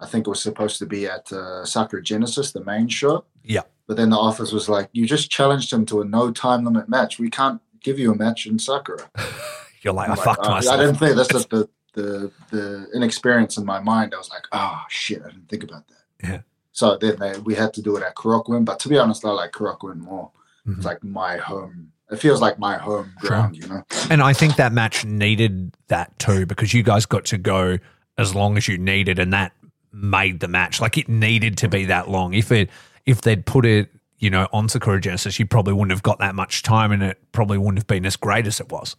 [0.00, 3.24] I think it was supposed to be at uh, Sakura Genesis, the main show.
[3.42, 3.62] Yeah.
[3.86, 6.88] But then the office was like, "You just challenged him to a no time limit
[6.88, 7.18] match.
[7.18, 9.10] We can't give you a match in Sakura."
[9.82, 10.74] You're like, I I'm like, fucked "Oh," myself.
[10.74, 14.14] I didn't think that's just the, the the inexperience in my mind.
[14.14, 16.40] I was like, "Oh shit, I didn't think about that." Yeah.
[16.72, 18.64] So then they, we had to do it at Korakuen.
[18.64, 20.30] But to be honest, I like Korakuen more.
[20.66, 20.76] Mhm.
[20.76, 21.92] It's like my home.
[22.10, 23.28] It feels like my home Sure.
[23.30, 23.82] ground, you know.
[24.10, 27.78] And I think that match needed that too because you guys got to go
[28.16, 29.52] as long as you needed, and that
[29.92, 30.80] made the match.
[30.80, 32.34] Like it needed to be that long.
[32.34, 32.70] If it
[33.06, 36.34] if they'd put it, you know, on Sakura Genesis, you probably wouldn't have got that
[36.34, 38.96] much time, and it probably wouldn't have been as great as it was.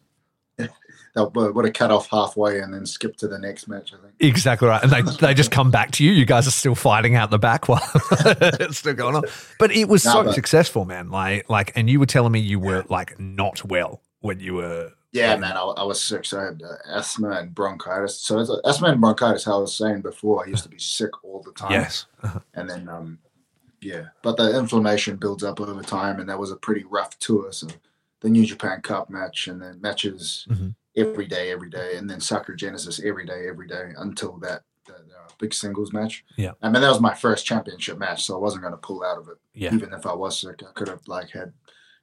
[1.15, 3.93] They would have cut off halfway and then skipped to the next match.
[3.93, 4.13] I think.
[4.19, 4.81] Exactly right.
[4.83, 6.11] And they they just come back to you.
[6.11, 7.81] You guys are still fighting out the back while
[8.11, 9.23] it's still going on.
[9.57, 11.09] But it was No, so but- successful, man.
[11.09, 14.91] Like like, and you were telling me you were like not well when you were.
[15.11, 16.23] Yeah, man, I, I was sick.
[16.25, 18.21] So I had uh, asthma and bronchitis.
[18.21, 20.77] So it's, uh, asthma and bronchitis, how I was saying before, I used to be
[20.79, 21.71] sick all the time.
[21.71, 22.05] Yes.
[22.53, 23.17] And then, um,
[23.81, 27.51] yeah, but the inflammation builds up over time, and that was a pretty rough tour.
[27.53, 27.67] So
[28.19, 30.75] the New Japan Cup match, and then matches Mhm.
[30.97, 34.95] every day, every day, and then Sakura Genesis every day, every day until that, that
[34.97, 36.25] uh, big singles match.
[36.35, 36.51] Yeah.
[36.61, 39.17] I mean, that was my first championship match, so I wasn't going to pull out
[39.17, 39.37] of it.
[39.53, 39.73] Yeah.
[39.73, 41.53] Even if I was sick, I could have like had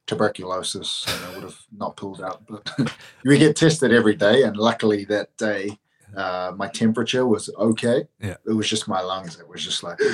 [0.07, 2.43] tuberculosis and I would have not pulled out.
[2.47, 2.93] But
[3.25, 5.77] we get tested every day, and luckily that day,
[6.15, 8.07] uh, my temperature was okay.
[8.19, 8.37] Yeah.
[8.45, 9.39] It was just my lungs.
[9.39, 9.99] It was just like.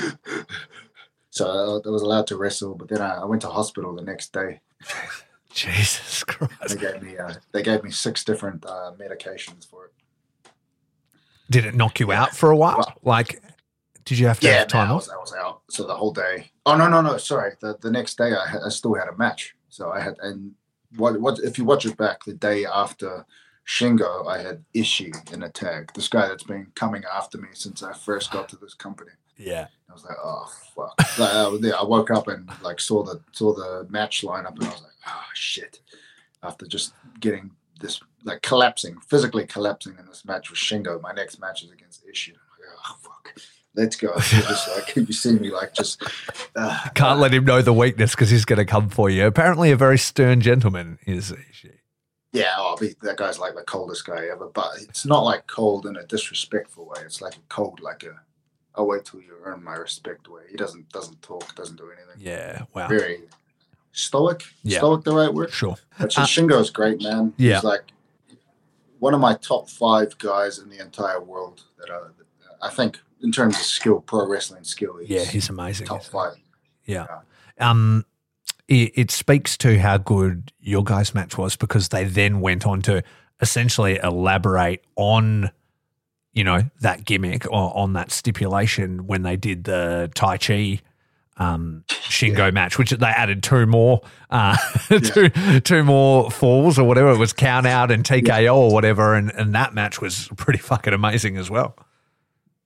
[1.29, 4.31] So I was allowed to wrestle, but then I, I went to hospital the next
[4.33, 4.61] day.
[5.51, 6.53] Jesus Christ!
[6.69, 10.51] They gave me uh, they gave me six different uh, medications for it.
[11.49, 12.93] Did it knock you out for a while?
[13.01, 13.41] Like,
[14.05, 15.01] did you have to Yeah, have time I off?
[15.01, 15.61] was, I was out.
[15.71, 16.51] So the whole day.
[16.67, 17.17] Oh no, no, no.
[17.17, 17.53] Sorry.
[17.59, 19.55] The the next day, I, I still had a match.
[19.73, 20.51] So I had and
[20.97, 23.25] what what if you watch it back, the day after
[23.65, 25.91] Shingo, I had Ishii in a tag.
[25.95, 29.09] This guy that's been coming after me since I first got to this company.
[29.35, 29.65] Yeah.
[29.89, 30.45] I was like, oh
[30.75, 30.93] fuck.
[31.19, 31.75] Like, I, was there.
[31.75, 34.99] I woke up and like saw the saw the match lineup, and I was like,
[35.07, 35.79] oh shit.
[36.43, 37.49] After just getting
[37.79, 42.05] this like collapsing, physically collapsing in this match with Shingo, my next match is against
[42.05, 42.33] Ishii.
[42.33, 43.33] I'm like, oh fuck.
[43.75, 44.13] Let's go.
[44.19, 46.03] Just like you see me like just
[46.55, 49.25] uh, Can't let him know the weakness because he's going to come for you.
[49.25, 51.71] Apparently, a very stern gentleman is she.
[52.33, 54.47] yeah, oh, that guy's like the coldest guy ever.
[54.53, 57.01] But it's not like cold in a disrespectful way.
[57.03, 58.19] It's like a cold, like a
[58.75, 60.43] I'll wait till you earn my respect way.
[60.51, 62.19] He doesn't doesn't talk, doesn't do anything.
[62.23, 62.63] Yeah.
[62.75, 62.87] Wow.
[62.89, 63.21] Very
[63.91, 64.43] stoic.
[64.63, 64.79] Yeah.
[64.79, 65.51] Stoic, the right word.
[65.51, 65.77] Sure.
[65.99, 67.33] But Uh, Shingo's great, man.
[67.37, 67.55] yeah.
[67.55, 67.85] He's like
[68.99, 73.31] one of my top five guys in the entire world that I, I think in
[73.31, 74.97] terms of skill, pro wrestling skill.
[74.97, 75.87] He's Yeah, he's amazing.
[75.87, 76.35] top five.
[76.85, 77.07] Yeah.
[77.59, 78.05] Um,
[78.67, 82.81] it, it speaks to how good your guys' match was because they then went on
[82.83, 83.03] to
[83.41, 85.51] essentially elaborate on,
[86.33, 90.81] you know, that gimmick or on that stipulation when they did the Taichi
[91.37, 94.55] um, Shingo match, which they added two more, uh,
[94.99, 95.29] two,
[95.61, 97.11] two more falls or whatever.
[97.11, 99.15] It was count out and TKO or whatever.
[99.15, 101.75] And, and that match was pretty fucking amazing as well.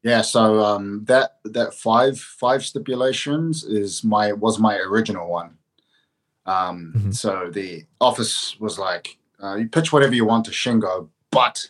[0.07, 5.57] Yeah, so um, that that five five stipulations is my was my original one.
[6.45, 7.13] Um, Mhm.
[7.13, 11.69] So the office was like, uh, you pitch whatever you want to Shingo, but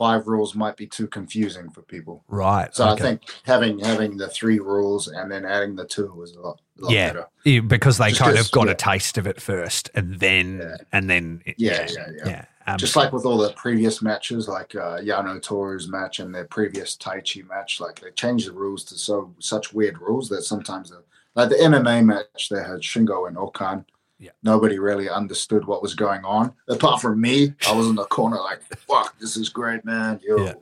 [0.00, 2.24] five rules might be too confusing for people.
[2.26, 2.74] Right.
[2.74, 2.92] So okay.
[2.92, 6.58] I think having having the three rules and then adding the two was a lot,
[6.80, 7.06] a lot Yeah.
[7.08, 7.26] better.
[7.44, 8.72] Yeah, because they Just kind of got yeah.
[8.72, 10.76] a taste of it first, and then Yeah.
[10.90, 12.06] and then it- Yeah, yeah,
[12.66, 12.76] yeah.
[12.78, 16.96] Just like with all the previous matches, like uh, Yano Toru's match and their previous
[16.96, 20.90] Taichi match, like they changed the rules to so such weird rules that sometimes,
[21.34, 23.84] like the MMA match, they had Shingo and O-Khan.
[24.20, 24.30] Yeah.
[24.42, 27.54] Nobody really understood what was going on, apart from me.
[27.66, 30.44] I was in the corner like, "Fuck, this is great, man!" Yo.
[30.44, 30.52] Yeah.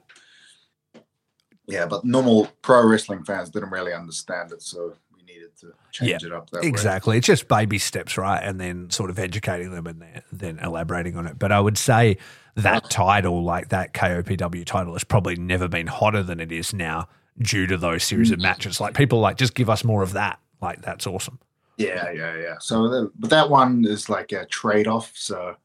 [1.66, 6.24] Yeah, but normal pro wrestling fans didn't really understand it, so we needed to change
[6.24, 6.68] it up that way.
[6.68, 7.18] Exactly.
[7.18, 8.42] It's just baby steps, right?
[8.42, 11.38] And then sort of educating them and then, then elaborating on it.
[11.38, 12.16] But I would say
[12.54, 17.09] that title, like that KOPW title, has probably never been hotter than it is now
[17.38, 18.34] due to those series Mm.
[18.34, 18.80] of matches.
[18.80, 20.38] Like people like, just give us more of that.
[20.62, 21.38] Like that's awesome.
[21.79, 22.55] Yeah, yeah, yeah.
[22.61, 25.12] So, the, but that one is like a trade off.
[25.14, 25.57] So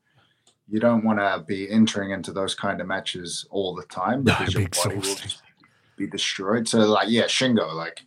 [0.69, 4.35] you don't want to be entering into those kind of matches all the time No,
[4.37, 5.41] because your be body will just
[5.97, 6.67] be destroyed.
[6.67, 8.01] So, like, yeah, Shingo, like,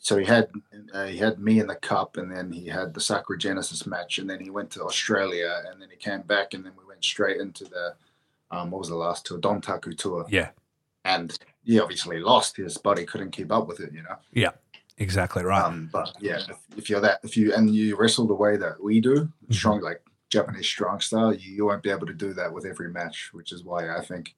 [0.00, 0.48] so he had
[0.92, 4.18] uh, he had me in the cup, and then he had the Sakura Genesis match,
[4.18, 7.04] and then he went to Australia, and then he came back, and then we went
[7.04, 7.94] straight into the
[8.50, 10.50] um, what was the last tour, Don Dontaku tour, Yeah,
[11.04, 12.56] and he obviously lost.
[12.56, 14.16] His body couldn't keep up with it, you know.
[14.98, 15.62] Exactly right.
[15.64, 18.82] Um, but yeah, if, if you're that, if you and you wrestle the way that
[18.82, 19.52] we do, Mm-hmm.
[19.52, 22.90] strong like Japanese strong style, you, you won't be able to do that with every
[22.90, 24.34] match, which is why I think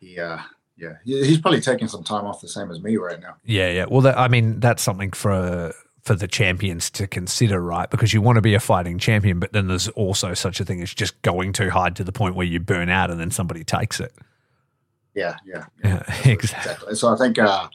[0.00, 0.38] he, uh,
[0.76, 3.36] yeah, he's probably taking some time off, the same as me right now.
[3.44, 3.86] Yeah, yeah.
[3.88, 5.72] Well, that, I mean, that's something for
[6.02, 7.88] for the champions to consider, right?
[7.90, 10.82] Because you want to be a fighting champion, but then there's also such a thing
[10.82, 13.64] as just going too hard to the point where you burn out and then somebody
[13.64, 14.12] takes it.
[15.14, 16.94] Yeah, yeah, Yeah, That's what- exactly.
[16.96, 17.68] So I think uh,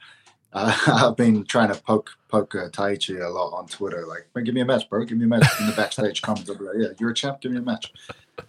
[0.53, 0.75] uh,
[1.09, 4.53] I've been trying to poke poke uh, Taichi a lot on Twitter, like, "Man, give
[4.55, 5.47] me a match, bro, give me a match.
[5.59, 7.91] In the backstage comments, I'll be like, yeah, you're a champ, give me a match.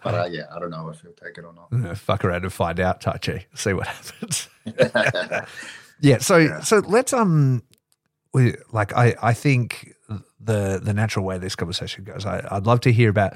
[0.03, 1.89] But uh, yeah, I don't know if he'll take it or not.
[1.91, 3.43] Uh, Fuck around and find out, Taichi.
[3.55, 4.47] See what happens.
[5.99, 6.17] Yeah.
[6.19, 6.59] So Yeah.
[6.61, 7.63] so let's um,
[8.33, 9.93] we like I I think
[10.39, 13.33] the the natural way this conversation goes, I, I'd love to hear about.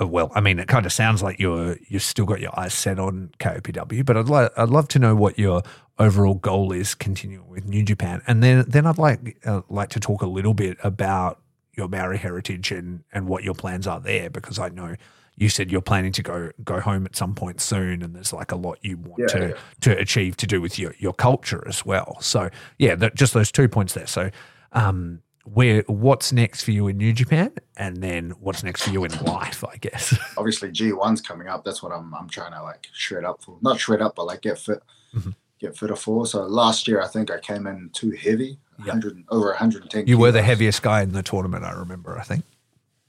[0.00, 2.74] Uh, Well, I mean, it kind of sounds like you're you've still got your eyes
[2.74, 5.62] set on KOPW, but I'd like I'd love to know what your
[5.98, 10.00] overall goal is continuing with New Japan, and then then I'd like uh, like to
[10.00, 11.40] talk a little bit about
[11.76, 14.96] your Maori heritage and and what your plans are there, because I know
[15.36, 18.52] you said you're planning to go go home at some point soon, and there's like
[18.52, 19.54] a lot you want Yeah, to yeah.
[19.82, 22.18] to achieve to do with your your culture as well.
[22.20, 24.06] So yeah, that, just those two points there.
[24.06, 24.30] So
[24.72, 29.04] um, where what's next for you in New Japan, and then what's next for you
[29.04, 30.16] in life, I guess.
[30.36, 31.64] obviously G1's coming up.
[31.64, 33.58] That's what I'm I'm trying to like shred up for.
[33.62, 34.82] Not shred up, but like get fit,
[35.16, 35.34] Mhm.
[35.58, 36.26] get fitter for.
[36.26, 38.94] So last year I think I came in too heavy, Yeah.
[38.94, 40.06] 100 over 110.
[40.06, 42.18] You were the heaviest guy in the tournament, I remember.
[42.18, 42.44] I think.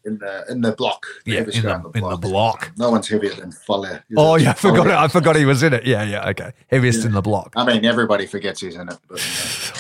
[0.04, 1.06] in the in the block.
[1.26, 2.72] the Yeah, in guy the, in the block.
[2.76, 4.00] No one's heavier than Fale.
[4.18, 4.88] Oh yeah, I forgot.
[4.88, 4.98] Fale.
[4.98, 5.86] I forgot he was in it.
[5.86, 6.28] Yeah, yeah.
[6.30, 7.06] Okay, heaviest Yeah.
[7.08, 7.54] in the block.
[7.56, 8.98] I mean, everybody forgets he's in it.
[9.08, 9.71] But, you know.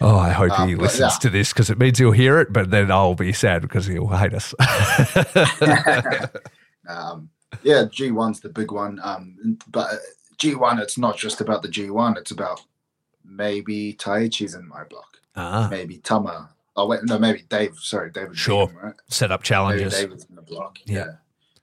[0.00, 1.18] Oh, I hope Um, he listens yeah.
[1.20, 4.08] to this because it means he'll hear it, but then I'll be sad because he'll
[4.08, 4.54] hate us.
[6.88, 7.28] um,
[7.62, 9.00] yeah, G1's the big one.
[9.02, 9.90] Um, but
[10.38, 12.16] G1, it's not just about the G1.
[12.18, 12.62] It's about
[13.24, 15.18] maybe Taichi's in my block.
[15.36, 16.50] ah, maybe Tama.
[16.76, 17.76] Oh wait, no, maybe Dave.
[17.78, 18.36] Sorry, David.
[18.36, 18.66] Sure.
[18.82, 18.94] Right?
[19.08, 19.94] set up Maybe challenges.
[19.94, 20.78] David's in the block.
[20.84, 20.96] Yeah.
[20.96, 21.12] Yeah.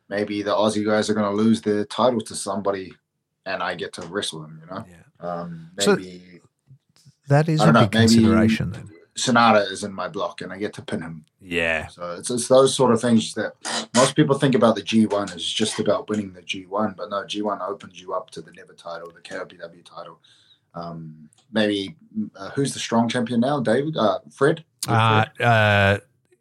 [0.09, 2.93] Maybe the Aussie guys are going to lose their title to somebody,
[3.45, 4.59] and I get to wrestle them.
[4.61, 4.85] You know.
[4.89, 6.32] Yeah, Um, maybe
[7.27, 8.71] that is I a don't know, big consideration.
[8.71, 8.89] Then.
[9.15, 11.25] Sanada is in my block, and I get to pin him.
[11.39, 13.53] Yeah, So it's, it's those sort of things that
[13.95, 17.61] most people think about the G1 is just about winning the G1, but no, G1
[17.67, 20.19] opens you up to the Never title, the KOPW title.
[20.73, 21.95] Um, maybe
[22.35, 23.59] uh, who's the strong champion now?
[23.59, 24.63] David, uh, Fred.
[24.87, 25.97] uh, uh,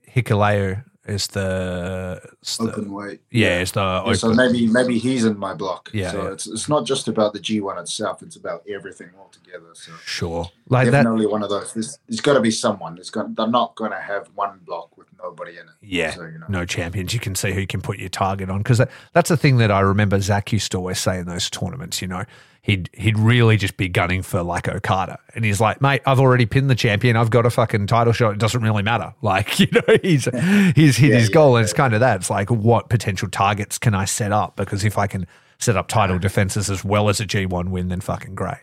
[0.09, 3.21] Hikuleo is the, it's the open weight.
[3.31, 5.91] yeah, it's the Yeah, so maybe maybe he's in my block.
[5.93, 6.33] Yeah, So yeah.
[6.33, 9.67] it's it's not just about the G one itself; it's about everything altogether.
[9.75, 11.03] So sure like that.
[11.03, 11.73] definitely one of those.
[11.75, 12.95] There's, there's got to be someone.
[12.95, 15.75] There's got, they're not going to have one block with nobody in it.
[15.81, 16.47] Yeah, So you know.
[16.49, 17.13] no champions.
[17.13, 19.57] You can see who you can put your target on because that, that's the thing
[19.59, 22.01] that I remember Zach used to always say in those tournaments.
[22.01, 22.25] You know,
[22.63, 26.47] he'd he'd really just be gunning for like Okada, and he's like, "Mate, I've already
[26.47, 27.17] pinned the champion.
[27.17, 28.33] I've got a fucking title shot.
[28.33, 30.25] It doesn't really matter." Like, you know, he's
[30.75, 32.17] he's hit Yeah, his yeah, goal, and it's kind of that.
[32.17, 34.57] It's like, what potential targets can I set up?
[34.57, 35.27] Because if I can
[35.59, 38.59] set up title defenses as well as a G one win, then fucking great.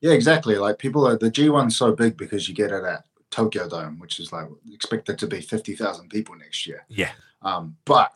[0.00, 0.56] Yeah, exactly.
[0.56, 3.98] Like people are the G one's so big because you get it at Tokyo Dome,
[3.98, 6.84] which is like expected to be fifty thousand people next year.
[6.88, 8.12] Yeah, Um, but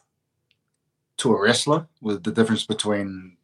[1.18, 3.36] to a wrestler, with the difference between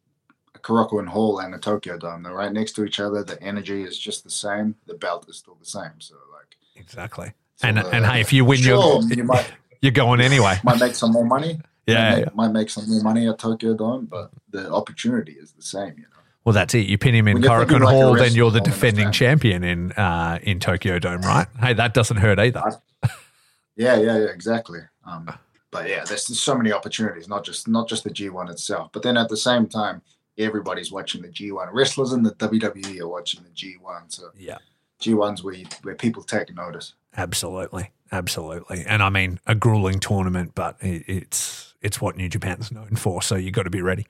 [0.67, 3.23] and Hall and the Tokyo Dome, they're right next to each other.
[3.23, 4.75] The energy is just the same.
[4.85, 5.99] The belt is still the same.
[5.99, 7.33] So like, exactly.
[7.63, 9.51] And uh, and hey, if you win, sure, you're you might
[9.81, 10.59] you're going anyway.
[10.63, 11.59] might make some more money.
[11.85, 12.25] Yeah, might yeah.
[12.25, 15.93] make, might make some more money at Tokyo Dome, but the opportunity is the same.
[15.97, 16.17] You know.
[16.43, 16.85] Well, that's it.
[16.87, 20.59] You pin him in Korakuen like Hall, then you're the defending champion in uh, in
[20.59, 21.47] Tokyo Dome, right?
[21.59, 22.61] Hey, that doesn't hurt either.
[23.77, 24.79] Yeah, yeah, yeah, exactly.
[25.05, 25.29] Um,
[25.71, 29.03] but yeah, there's just so many opportunities, not just not just the G1 itself, but
[29.03, 30.01] then at the same time,
[30.37, 31.69] everybody's watching the G1.
[31.71, 34.57] Wrestlers in the WWE are watching the G1, so Yeah,
[35.01, 36.93] G1's where you, where people take notice.
[37.15, 38.83] absolutely, absolutely.
[38.85, 43.21] And I mean, a grueling tournament, but it, it's it's what New Japan's known for.
[43.21, 44.07] So you got to be ready.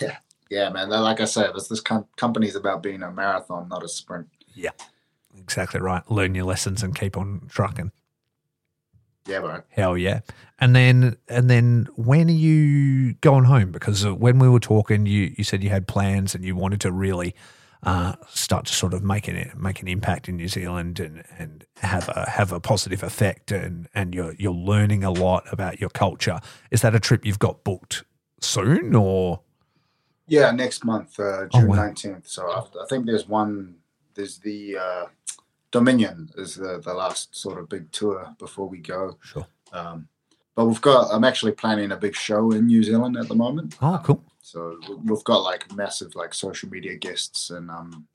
[0.00, 0.16] Yeah,
[0.50, 0.88] yeah, man.
[0.90, 4.28] Like I said, this this com- company's about being a marathon, not a sprint.
[4.54, 4.70] Yeah,
[5.38, 6.08] exactly right.
[6.10, 7.92] Learn your lessons and keep on trucking.
[9.26, 9.62] Yeah, bro.
[9.70, 10.20] Hell yeah.
[10.60, 13.72] And then and then when are you going home?
[13.72, 16.80] Because uh, when we were talking, you you said you had plans and you wanted
[16.82, 17.34] to really
[17.82, 21.64] uh, start to sort of make an make an impact in New Zealand and, and
[21.78, 25.90] have a have a positive effect and and you're you're learning a lot about your
[25.90, 26.40] culture.
[26.70, 28.04] Is that a trip you've got booked
[28.40, 29.40] soon or?
[30.26, 32.26] Yeah, next month, uh, June nineteenth.
[32.38, 32.68] Oh, wow.
[32.72, 33.76] So I think there's one.
[34.14, 35.06] There's the uh,
[35.74, 39.18] Dominion is the the last sort of big tour before we go.
[39.24, 39.44] Sure.
[39.72, 40.06] Um,
[40.54, 41.12] but we've got.
[41.12, 43.76] I'm actually planning a big show in New Zealand at the moment.
[43.82, 44.22] Oh, cool.
[44.40, 48.06] So we've got like massive like social media guests and um,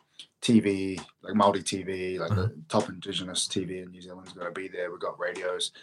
[0.41, 2.43] TV, like Maori TV, like uh-huh.
[2.43, 4.89] the top Indigenous TV in New Zealand's going to be there.
[4.89, 5.73] We've got radios.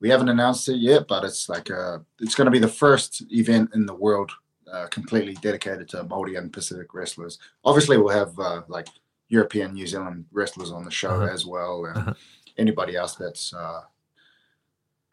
[0.00, 3.22] We haven't announced it yet, but it's like a, it's going to be the first
[3.30, 4.32] event in the world
[4.72, 7.38] uh, completely dedicated to Maori and Pacific wrestlers.
[7.64, 8.88] Obviously, we'll have uh, like
[9.30, 11.32] European, New Zealand wrestlers on the show uh-huh.
[11.32, 12.14] as well, and uh-huh.
[12.58, 13.82] anybody else that's uh,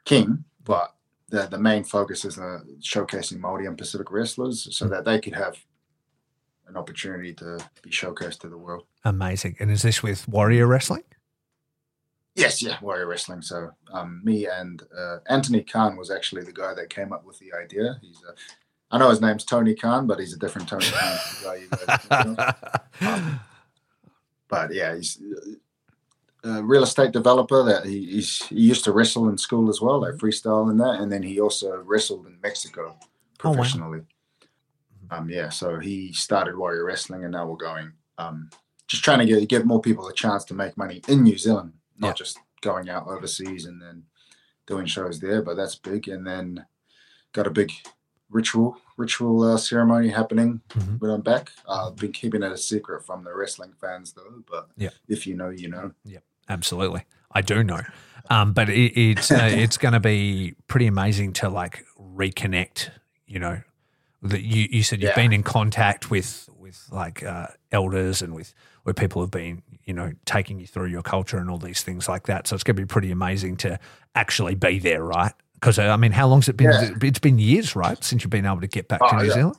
[0.04, 0.44] king.
[0.66, 0.94] But
[1.30, 4.90] the the main focus is uh, showcasing Maori and Pacific wrestlers, so mm.
[4.90, 5.58] that they could have
[6.68, 8.84] an opportunity to be showcased to the world.
[9.06, 9.56] Amazing!
[9.60, 11.04] And is this with Warrior Wrestling?
[12.36, 13.42] Yes, yeah, Warrior Wrestling.
[13.42, 17.40] So um, me and uh, Anthony Khan was actually the guy that came up with
[17.40, 18.00] the idea.
[18.02, 18.34] He's a
[18.90, 22.38] I know his name's Tony Khan, but he's a different Tony Khan.
[24.48, 25.22] but yeah, he's
[26.44, 30.16] a real estate developer that he, he used to wrestle in school as well, like
[30.16, 32.98] freestyle and that, and then he also wrestled in Mexico
[33.38, 34.00] professionally.
[34.00, 34.48] Oh,
[35.12, 35.18] wow.
[35.18, 37.94] Um, yeah, so he started Warrior Wrestling, and now we're going.
[38.18, 38.50] Um,
[38.88, 41.74] just trying to get get more people a chance to make money in New Zealand,
[41.98, 42.14] not yeah.
[42.14, 44.04] just going out overseas and then
[44.66, 45.42] doing shows there.
[45.42, 46.66] But that's big, and then
[47.34, 47.72] got a big
[48.30, 50.96] ritual ritual uh, ceremony happening mm-hmm.
[50.96, 51.52] when I'm back.
[51.68, 54.90] Uh, I've been keeping it a secret from the wrestling fans though, but yeah.
[55.08, 55.92] if you know, you know.
[56.04, 56.20] Yeah,
[56.50, 57.06] absolutely.
[57.32, 57.82] I do know.
[58.30, 62.90] Um, but it, it's uh, it's going to be pretty amazing to like reconnect.
[63.26, 63.62] You know,
[64.24, 65.16] that you you said you've yeah.
[65.16, 68.54] been in contact with with like uh, elders and with
[68.84, 72.08] where people have been, you know, taking you through your culture and all these things
[72.08, 72.48] like that.
[72.48, 73.80] So it's going to be pretty amazing to
[74.16, 75.34] actually be there, right?
[75.60, 76.72] Because I mean, how long's it been?
[76.72, 76.92] Yeah.
[77.02, 79.34] It's been years, right, since you've been able to get back oh, to New yeah.
[79.34, 79.58] Zealand.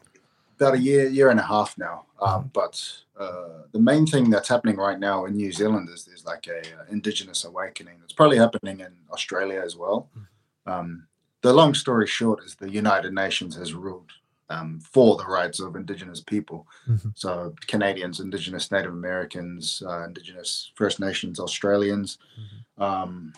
[0.56, 2.04] About a year, year and a half now.
[2.20, 2.48] Um, mm-hmm.
[2.52, 6.46] but uh, the main thing that's happening right now in New Zealand is there's like
[6.48, 7.94] a uh, indigenous awakening.
[8.04, 10.08] It's probably happening in Australia as well.
[10.16, 10.72] Mm-hmm.
[10.72, 11.06] Um,
[11.42, 14.10] the long story short is the United Nations has ruled
[14.50, 16.66] um, for the rights of Indigenous people.
[16.88, 17.10] Mm-hmm.
[17.14, 22.18] So Canadians, Indigenous Native Americans, uh, Indigenous First Nations, Australians.
[22.38, 22.82] Mm-hmm.
[22.82, 23.32] Um,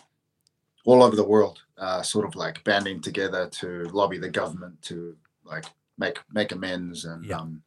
[0.85, 5.15] all over the world, uh, sort of like banding together to lobby the government to
[5.43, 5.65] like
[5.97, 7.37] make make amends and yeah.
[7.37, 7.61] um,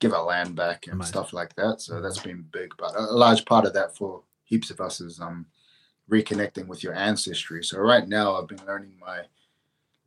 [0.00, 1.12] give our land back and Amazing.
[1.12, 1.80] stuff like that.
[1.80, 2.72] So that's been big.
[2.76, 5.46] But a, large part of that for heaps of us is um,
[6.10, 7.62] reconnecting with your ancestry.
[7.62, 9.22] So right now, I've been learning my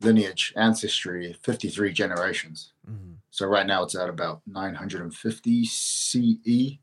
[0.00, 2.72] lineage, ancestry, 53 generations.
[2.88, 3.12] Mm-hmm.
[3.30, 6.78] So right now, it's at about 950 CE.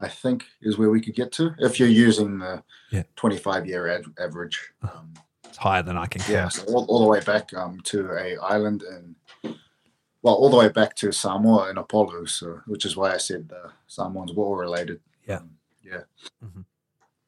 [0.00, 3.02] I think is where we could get to if you're using the yeah.
[3.16, 4.72] 25 year ad- average.
[4.82, 4.98] Uh-huh.
[4.98, 6.22] Um, it's higher than I can.
[6.28, 9.16] Yeah, so all, all, the way back um, to a island and
[10.22, 12.28] well, all the way back to Samoa and Upolu.
[12.28, 15.00] So, which is why I said the Samoans were related.
[15.26, 15.50] Yeah, um,
[15.82, 16.02] yeah.
[16.44, 16.60] Mm-hmm.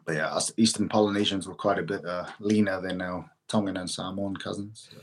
[0.05, 3.91] But yeah, us Eastern Polynesians were quite a bit uh, leaner than our Tongan and
[3.91, 4.89] Samoan cousins.
[4.91, 4.99] So.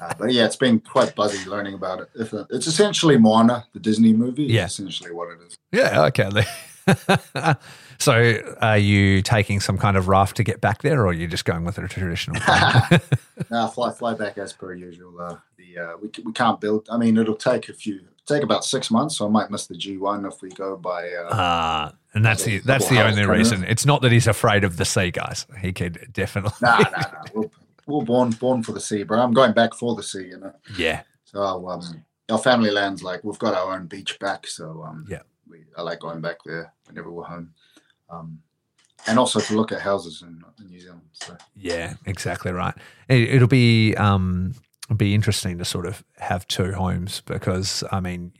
[0.00, 2.10] Uh, but yeah, it's been quite buzzy learning about it.
[2.14, 4.44] If uh, it's essentially Moana, the Disney movie.
[4.44, 5.58] Yeah, essentially what it is.
[5.72, 6.04] Yeah.
[6.06, 6.44] Okay.
[7.98, 11.28] so, are you taking some kind of raft to get back there, or are you
[11.28, 12.40] just going with a traditional?
[13.50, 15.20] no, fly fly back as per usual.
[15.20, 16.88] Uh, the uh, we we can't build.
[16.90, 19.76] I mean, it'll take a few take about six months, so I might miss the
[19.76, 21.12] G one if we go by.
[21.12, 23.64] Uh, uh and that's the that's the only reason.
[23.64, 25.46] It's not that he's afraid of the sea, guys.
[25.60, 26.52] He could definitely.
[26.60, 27.50] No, no, no.
[27.86, 29.20] We're born born for the sea, bro.
[29.20, 30.54] I'm going back for the sea, you know.
[30.76, 31.02] Yeah.
[31.24, 35.22] So um, our family lands like we've got our own beach back, so um, yeah
[35.52, 37.52] we, I like going back there whenever we're home.
[38.10, 38.40] Um,
[39.06, 41.02] and also to look at houses in, in New Zealand.
[41.12, 41.36] So.
[41.54, 42.74] Yeah, exactly right.
[43.08, 44.54] It, will be um,
[44.86, 48.32] it'll be interesting to sort of have two homes because I mean,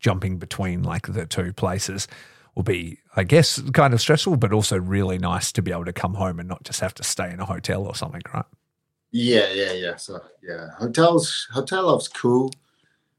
[0.00, 2.08] jumping between like the two places
[2.54, 5.92] will be, I guess, kind of stressful, but also really nice to be able to
[5.92, 8.46] come home and not just have to stay in a hotel or something, right?
[9.10, 9.96] Yeah, yeah, yeah.
[9.96, 12.50] So yeah, hotels, hotel life's cool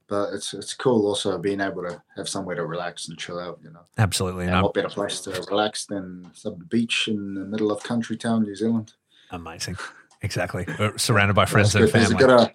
[0.09, 3.59] but it's it's cool also being able to have somewhere to relax and chill out.
[3.63, 4.45] You know, absolutely.
[4.45, 4.63] And no.
[4.63, 8.55] what better place to relax than some beach in the middle of country town, New
[8.55, 8.93] Zealand?
[9.31, 9.77] Amazing,
[10.21, 10.65] exactly.
[10.79, 12.15] We're surrounded by friends and family.
[12.15, 12.53] Got a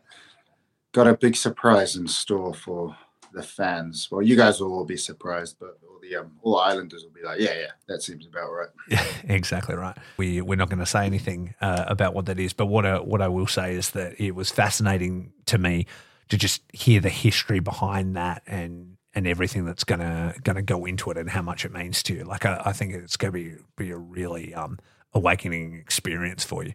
[0.93, 2.95] got a big surprise in store for
[3.33, 4.09] the fans.
[4.11, 5.79] Well, you guys will all be surprised, but
[6.11, 8.69] the um, all the Islanders will be like, yeah, yeah, that seems about right.
[8.89, 9.97] Yeah, exactly right.
[10.17, 12.99] We we're not going to say anything uh, about what that is, but what I,
[13.01, 15.87] what I will say is that it was fascinating to me
[16.29, 21.11] to just hear the history behind that and and everything that's gonna gonna go into
[21.11, 22.25] it and how much it means to you.
[22.25, 24.79] Like I, I think it's gonna be be a really um,
[25.13, 26.75] awakening experience for you.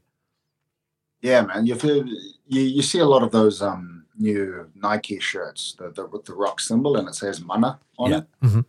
[1.22, 1.65] Yeah, man.
[1.65, 2.06] You feel
[2.47, 6.34] you, you see a lot of those um new Nike shirts, the, the with the
[6.34, 8.18] rock symbol, and it says mana on Yeah.
[8.19, 8.26] it.
[8.43, 8.65] Mhm.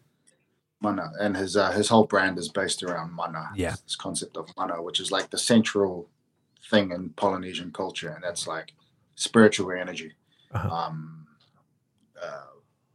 [0.80, 3.50] Mana, and his uh, his whole brand is based around mana.
[3.54, 3.74] Yeah.
[3.84, 6.08] this concept of mana, which is like the central
[6.70, 8.72] thing in Polynesian culture, and that's like
[9.14, 10.12] spiritual energy.
[10.52, 10.68] Uh-huh.
[10.74, 11.26] Um,
[12.20, 12.46] uh,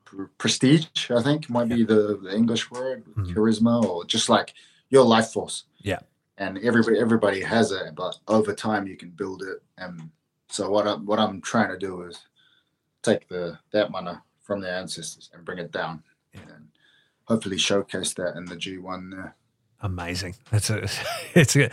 [0.04, 3.34] pr- prestige, I think, might be the, the English word, Mhm.
[3.34, 4.54] charisma, or just like
[4.90, 5.66] your life force.
[5.80, 6.00] Yeah.
[6.38, 9.62] And everybody everybody has it, but over time you can build it.
[9.78, 10.10] And
[10.50, 12.18] so what I'm what I'm trying to do is
[13.04, 16.04] take the that mana from their ancestors and bring it down,
[16.34, 16.68] and
[17.28, 19.36] hopefully showcase that in the G1 there.
[19.82, 20.36] Amazing.
[20.52, 20.88] It's a,
[21.34, 21.70] it's a,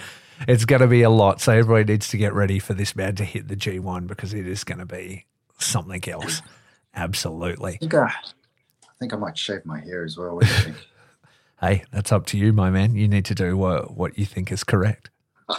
[0.49, 1.41] it's going to be a lot.
[1.41, 4.47] So everybody needs to get ready for this man to hit the G1 because it
[4.47, 5.27] is going to be
[5.59, 6.43] something else.
[6.95, 7.74] Absolutely.
[7.74, 10.35] I think I, I think I might shave my hair as well.
[10.35, 10.77] What do you think?
[11.61, 12.97] Hey, that's up to you, my man.
[12.97, 15.11] You need to do what what you think is correct.
[15.49, 15.57] yeah,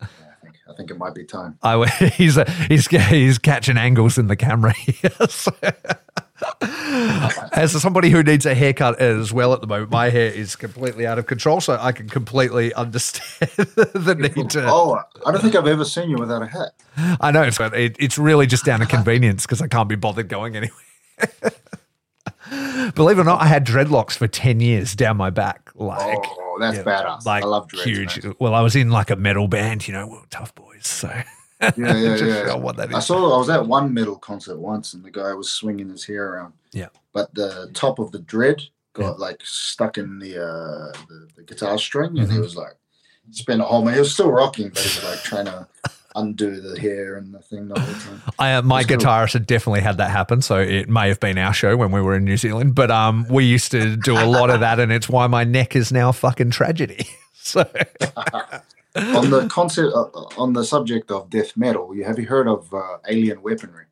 [0.00, 0.06] I
[0.40, 1.58] think I think it might be time.
[1.60, 5.10] I he's he's he's catching angles in the camera here.
[5.28, 5.50] So-
[7.52, 11.06] As somebody who needs a haircut as well at the moment, my hair is completely
[11.06, 14.66] out of control, so I can completely understand the need to.
[14.66, 16.72] Oh, I don't think I've ever seen you without a hat.
[17.20, 20.28] I know, so it, it's really just down to convenience because I can't be bothered
[20.28, 20.78] going anywhere.
[22.94, 25.70] Believe it or not, I had dreadlocks for ten years down my back.
[25.74, 27.26] Like, oh, that's yeah, badass.
[27.26, 28.24] like I love dreads, huge.
[28.24, 28.34] man.
[28.38, 30.86] Well, I was in like a metal band, you know, we tough boys.
[30.86, 31.12] So
[31.60, 32.16] Yeah, yeah,
[32.46, 32.54] yeah.
[32.54, 33.34] what that I saw.
[33.34, 36.52] I was at one metal concert once, and the guy was swinging his hair around.
[36.72, 36.88] Yeah.
[37.12, 38.62] But the top of the dread
[38.92, 42.42] got like stuck in the uh the, the guitar string, and he Mhm.
[42.42, 42.74] was like
[43.30, 43.80] spent a whole.
[43.82, 43.94] minute.
[43.94, 45.66] He was still rocking, but he was like trying to
[46.16, 48.22] undo the hair and the thing the whole time.
[48.38, 48.96] I, uh, my It's cool.
[48.98, 52.00] guitarist had definitely had that happen, so it may have been our show when we
[52.00, 52.74] were in New Zealand.
[52.74, 55.76] But um, we used to do a lot of that, and it's why my neck
[55.76, 57.06] is now fucking tragedy.
[57.40, 57.64] So
[58.96, 60.04] on the concept, uh,
[60.36, 63.84] on the subject of death metal, you have you heard of uh, Alien Weaponry?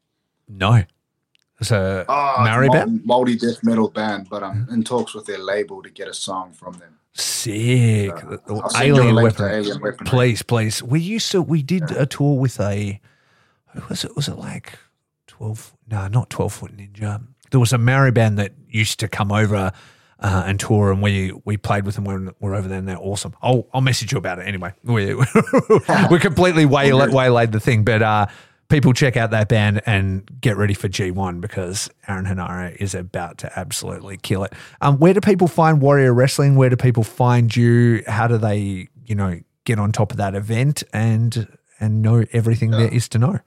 [0.49, 0.83] no,
[1.61, 3.05] it's a Oh, Maori band?
[3.05, 6.53] Maori death metal band, but I'm in talks with their label to get a song
[6.53, 6.99] from them.
[7.15, 9.45] sick Uh, The I'll send you a alien weapon.
[9.47, 10.07] Alien Weaponry.
[10.11, 10.83] Please, please.
[10.83, 11.41] We used to.
[11.43, 13.01] We did a tour with a.
[13.73, 14.15] Who was it?
[14.17, 14.79] Was it like
[15.27, 15.75] twelve?
[15.91, 17.23] No, not twelve foot ninja.
[17.51, 19.73] There was a Maori band that used to come over
[20.19, 22.99] uh, and tour, and we we played with them when we're over there, and they're
[22.99, 23.35] awesome.
[23.43, 24.73] I'll I'll message you about it anyway.
[24.83, 25.15] We
[26.11, 28.27] we completely waylaid, waylaid the thing, but uh,
[28.69, 32.95] people check out that band and get ready for G one because Aaron Henare is
[32.95, 34.53] about to absolutely kill it.
[34.81, 36.57] Um, where do people find Warrior Wrestling?
[36.57, 38.03] Where do people find you?
[38.07, 42.71] How do they you know get on top of that event and and know everything
[42.71, 43.41] there is to know?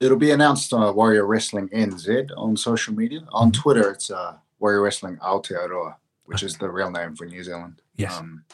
[0.00, 3.20] It'll be announced on Warrior Wrestling NZ on social media.
[3.32, 3.50] On.
[3.52, 7.82] Twitter, it's uh, Warrior Wrestling Aotearoa, which is the real name for New Zealand.
[7.96, 8.16] Yes.
[8.16, 8.44] Um,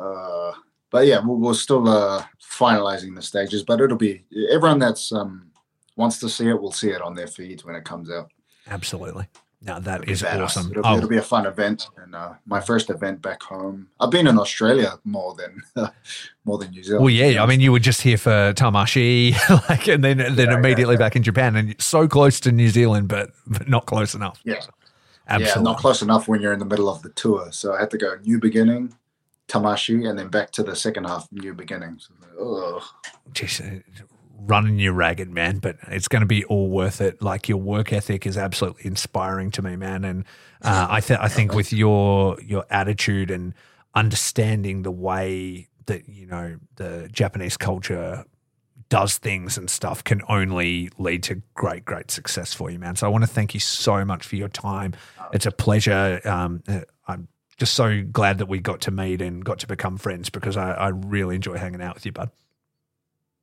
[0.00, 0.52] uh,
[0.88, 5.50] but yeah, we're, we're still uh, finalizing the stages, but it'll be everyone that's um,
[5.94, 8.30] wants to see it will see it on their feeds when it comes out.
[8.66, 9.26] Absolutely.
[9.62, 10.70] Now that is awesome.
[10.70, 13.88] It'll, Oh, it'll be a fun event, and uh, my first event back home.
[14.00, 15.62] I've been in Australia more than
[16.46, 17.04] more than New Zealand.
[17.04, 17.42] Well, yeah.
[17.42, 19.34] I mean, you were just here for Tamashii,
[19.68, 22.70] like, and then then Yeah, immediately yeah, back in Japan, and so close to New
[22.70, 24.40] Zealand, but but not close enough.
[24.44, 24.62] yeah,
[25.30, 25.60] Absolutely.
[25.60, 27.52] Yeah, not close enough when you're in the middle of the tour.
[27.52, 28.94] So I had to go new beginning,
[29.48, 32.00] Tamashii, and then back to the second half, new beginning.
[32.00, 32.80] So.
[33.32, 33.80] Jeez, uh,
[34.40, 37.22] running you ragged, man, but it's going to be all worth it.
[37.22, 40.04] Like your work ethic is absolutely inspiring to me, man.
[40.04, 40.24] And
[40.62, 43.54] uh, I think I think with your your attitude and
[43.94, 48.24] understanding the way that you know the Japanese culture
[48.90, 52.96] does things and stuff can only lead to great, great success for you, man.
[52.96, 54.94] So I want to thank you so much for your time.
[55.32, 56.20] It's a pleasure.
[56.24, 59.96] Um, uh, I'm just so glad that we got to meet and got to become
[59.96, 62.30] friends because I, I really enjoy hanging out with you, bud.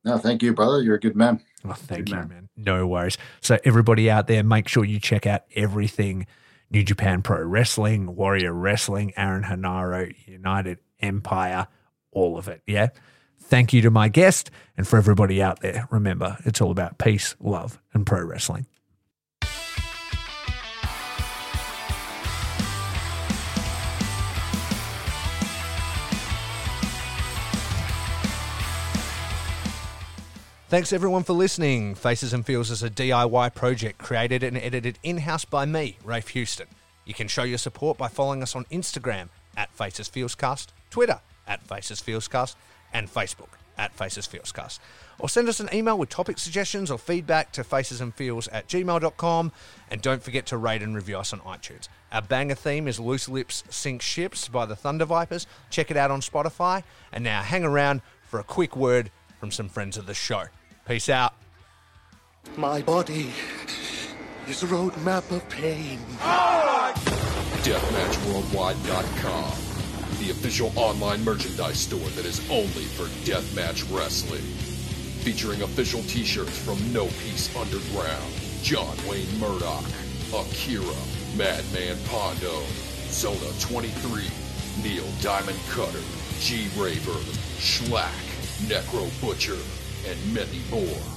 [0.04, 0.82] No, thank you, brother.
[0.82, 1.42] You're a good man.
[1.66, 2.28] Oh, thank Good you, man.
[2.30, 2.50] man.
[2.56, 3.18] No worries.
[3.42, 6.28] So, everybody out there, make sure you check out everything
[6.70, 11.68] New Japan Pro Wrestling, Warrior Wrestling, Aaron Henare, United Empire,
[12.12, 12.62] all of it.
[12.66, 12.90] Yeah.
[13.40, 14.52] Thank you to my guest.
[14.76, 18.66] And for everybody out there, remember, it's all about peace, love, and pro wrestling.
[30.70, 31.96] Thanks everyone for listening.
[31.96, 36.28] Faces and Feels is a DIY project created and edited in house by me, Rafe
[36.28, 36.68] Houston.
[37.06, 41.64] You can show your support by following us on Instagram at Faces Feelscast, Twitter at
[41.64, 42.56] Faces Feelscast,
[42.94, 44.80] and Facebook at facesfeelscast.
[45.20, 49.52] Or send us an email with topic suggestions or feedback to facesandfeels at gmail.com.
[49.90, 51.88] And don't forget to rate and review us on iTunes.
[52.12, 55.48] Our banger theme is Loose Lips Sink Ships by the Thunder Vipers.
[55.70, 56.84] Check it out on Spotify.
[57.12, 60.44] And now hang around for a quick word from some friends of the show.
[60.88, 61.34] Peace out.
[62.56, 63.32] My body
[64.48, 66.00] is a roadmap of pain.
[67.64, 69.52] DeathmatchWorldwide.com,
[70.28, 74.42] the official online merchandise store that is only for deathmatch wrestling.
[75.24, 79.86] Featuring official t-shirts from No Peace Underground, John Wayne Murdoch,
[80.36, 80.84] Akira,
[81.38, 82.62] Madman Pondo,
[83.08, 84.24] Zona 23,
[84.84, 86.04] Neil Diamond Cutter,
[86.40, 87.20] G Raver,
[87.60, 88.12] Shlak,
[88.68, 89.56] Necro Butcher,
[90.10, 91.17] and many more.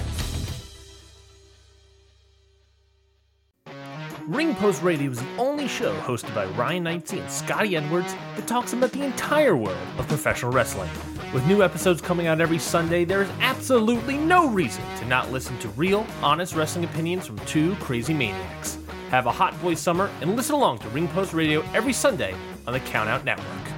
[4.31, 8.47] Ring Post Radio is the only show hosted by Ryan Knightsey and Scotty Edwards that
[8.47, 10.89] talks about the entire world of professional wrestling.
[11.33, 15.59] With new episodes coming out every Sunday, there is absolutely no reason to not listen
[15.59, 18.77] to real, honest wrestling opinions from two crazy maniacs.
[19.09, 22.33] Have a hot boy summer and listen along to Ring Post Radio every Sunday
[22.65, 23.70] on the Countout Network.